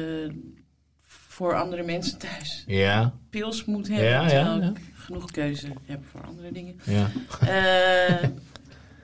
[1.06, 4.68] voor andere mensen thuis Ja, pils moet hebben, Ja, ja, terwijl ja.
[4.68, 7.10] ik genoeg keuze heb voor andere dingen, ja.
[7.40, 8.28] eh,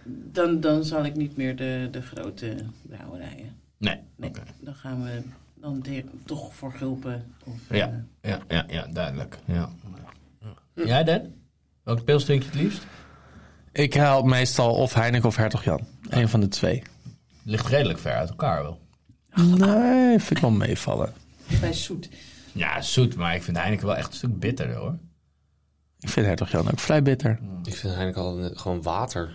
[0.05, 3.59] dan, dan zal ik niet meer de, de grote brouwerijen.
[3.81, 5.23] Nee, Nee, dan gaan we
[5.55, 5.85] dan
[6.25, 7.35] toch voor gulpen.
[7.45, 8.05] Of, Ja.
[8.21, 9.39] eh, Ja, ja, ja, duidelijk.
[9.45, 9.69] Ja.
[10.75, 11.33] Jij, Dan?
[11.83, 12.87] Welke pils drink je het liefst?
[13.73, 15.87] Ik haal meestal of Heineken of Hertog Jan.
[16.09, 16.83] Eén van de twee.
[17.45, 18.81] Ligt redelijk ver uit elkaar wel.
[19.35, 21.13] Nee, vind ik wel meevallen.
[21.61, 22.09] bij zoet.
[22.53, 24.99] Ja, zoet, maar ik vind Heineken wel echt een stuk bitterder hoor.
[25.99, 27.31] Ik vind Hertog Jan ook vrij bitter.
[27.65, 29.33] Ik vind eigenlijk al gewoon water.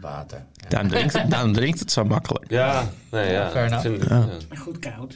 [0.00, 0.44] Water.
[0.54, 0.68] Ja.
[0.68, 2.50] Daarom drinkt, daarom drinkt het zo makkelijk.
[2.50, 3.50] Ja, nee, ja.
[3.50, 4.16] fair vind- Ja.
[4.16, 4.26] ja.
[4.48, 5.14] Maar goed koud.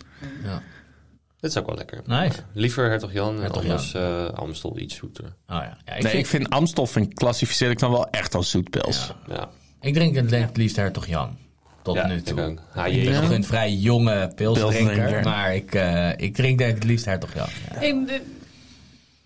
[1.41, 2.01] Dit is ook wel lekker.
[2.07, 2.39] Nice.
[2.53, 5.25] Liever Hertog Jan en anders eh, Amstel iets zoeter.
[5.25, 5.63] Oh ja.
[5.85, 9.13] ja ik, Nee, vind, ik vind Amstel vind, klassificeer ik dan wel echt als zoetpils.
[9.29, 9.35] Ja.
[9.35, 9.49] Ja,
[9.81, 11.37] ik drink het, liefst Hertog Jan.
[11.83, 12.39] Tot ja nu ik toe.
[12.41, 13.09] Ik ben HJ.
[13.21, 15.25] nog een vrij jonge pilsdrinker, Pilsdrinker.
[15.25, 17.49] maar ik, eh, ik drink denk ik het liefst Hertog Jan.
[17.73, 17.81] Ja.
[18.07, 18.21] De-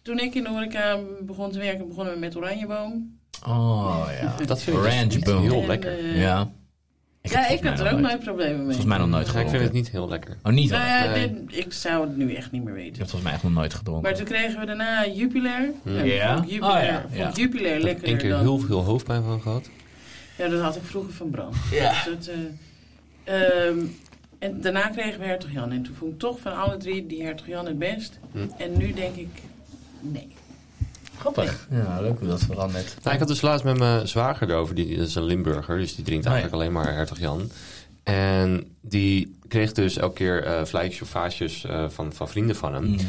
[0.03, 3.19] toen ik in de horeca begon te werken, begonnen we met Oranjeboom.
[3.47, 4.35] Oh ja.
[4.47, 5.43] Dat vind ik dus Boom.
[5.43, 5.99] heel lekker.
[5.99, 6.49] eh, Ja.
[7.23, 8.65] ja, heb ik volgens mij had er ook nooit- nooit problemen mee.
[8.65, 9.61] Volgens mij nog nooit Ja, ik gedronken.
[9.61, 10.37] vind het niet heel lekker.
[10.43, 10.93] Oh, niet Nou wel.
[10.93, 11.45] ja, Nee.
[11.47, 12.93] dit- ik zou het nu echt niet meer Ik weten.
[12.99, 14.03] heb volgens mij echt nog nooit gedronken.
[14.03, 15.71] Maar toen kregen we daarna Jupiler.
[15.85, 16.35] Ja?
[16.35, 17.29] vond ik Jupiler, Oh ja, vond ja.
[17.29, 18.41] ik Jupiler Ik heb lekkerder één keer dan...
[18.41, 19.69] heel veel hoofdpijn van gehad.
[20.39, 21.51] Ja, dat had ik vroeger van Bram.
[21.71, 21.91] Ja.
[21.93, 22.31] Dus dat,
[23.25, 23.79] eh, ehm,
[24.39, 25.73] en daarna kregen we Hertog Jan.
[25.73, 28.19] En toen vond ik toch van alle drie die Hertog Jan het best.
[28.33, 28.39] Hm.
[28.59, 29.29] En nu denk ik,
[30.01, 30.29] nee.
[31.21, 31.67] Grappig.
[31.71, 32.97] Ja, leuk hoe dat verandert.
[33.03, 34.75] Nou, ik had dus laatst met mijn zwager erover.
[34.75, 36.39] Die, dat is een Limburger, dus die drinkt Oh, ja.
[36.39, 37.51] eigenlijk alleen maar Hertog Jan.
[38.03, 42.75] En die kreeg dus elke keer eh flytjes of vaasjes eh, van, van vrienden van
[42.75, 42.85] hem.
[42.91, 43.05] Mhm.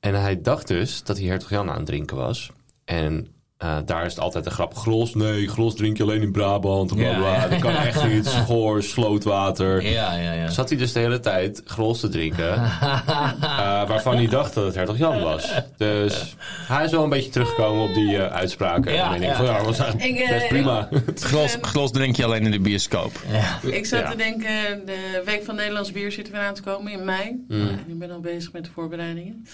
[0.00, 2.50] En hij dacht dus dat hij Hertog Jan aan het drinken was.
[2.84, 3.26] En
[3.62, 4.74] eh, daar is het altijd een grap.
[4.76, 6.94] Gros, nee, gros drink je alleen in Brabant.
[6.94, 7.34] Bla, Ja, bla.
[7.34, 8.26] ja, Dat kan echt niet.
[8.44, 9.82] Schoor, slootwater.
[9.90, 10.48] Ja, ja, ja.
[10.48, 12.52] Zat hij dus de hele tijd gros te drinken.
[12.54, 15.52] eh, waarvan hij dacht dat het Hertog Jan was.
[15.76, 16.36] Dus
[16.66, 18.92] hij is wel een beetje teruggekomen op die eh, uitspraken.
[18.92, 19.36] Ja, en ik denk ja.
[19.38, 20.88] van ja, dat was eigenlijk Ik, best prima.
[21.14, 23.12] Glos, glos drink je alleen in de bioscoop.
[23.30, 23.70] Ja.
[23.70, 24.10] Ik zat Ja.
[24.10, 27.44] te denken, de Week van Nederlands Bier zit er weer aan te komen in mei.
[27.48, 27.68] Mm.
[27.86, 29.46] Ik ben al bezig met de voorbereidingen.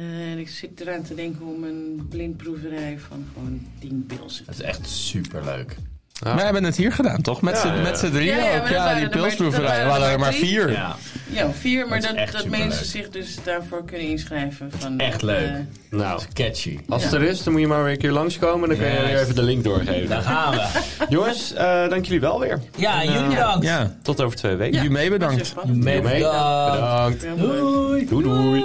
[0.00, 4.44] En ik zit eraan te denken om een blindproeverij van gewoon 10 pilsen.
[4.46, 5.76] Dat is echt super leuk.
[6.12, 6.34] Ja.
[6.34, 7.40] We hebben het hier gedaan, toch?
[7.42, 8.68] Met Ja, z'n drieën Ja, ja, ook.
[8.68, 9.84] Ja, die er pilsproeverij.
[9.84, 10.70] We hadden er maar vier.
[10.70, 10.96] Ja,
[11.30, 12.58] Ja, vier, maar Dat dat, superleuk.
[12.60, 14.70] mensen zich dus daarvoor kunnen inschrijven.
[14.78, 15.48] Van, Echt dat, leuk.
[15.48, 15.54] eh,
[15.98, 16.78] Nou, catchy.
[16.88, 18.68] als het er is, dan moet je maar weer een keer langskomen.
[18.68, 20.08] Dan kan je weer even de link doorgeven.
[20.08, 20.66] Daar gaan we.
[21.08, 22.60] Jongens, eh, dank jullie wel weer.
[22.76, 23.64] Ja, jullie bedankt.
[23.66, 24.74] Ja, Tot over twee weken.
[24.74, 25.46] jullie mee bedankt.
[25.46, 25.84] spannend.
[25.84, 27.18] Mee bedankt.
[27.20, 27.40] Bedankt.
[27.40, 28.06] Doei.
[28.06, 28.64] Doei.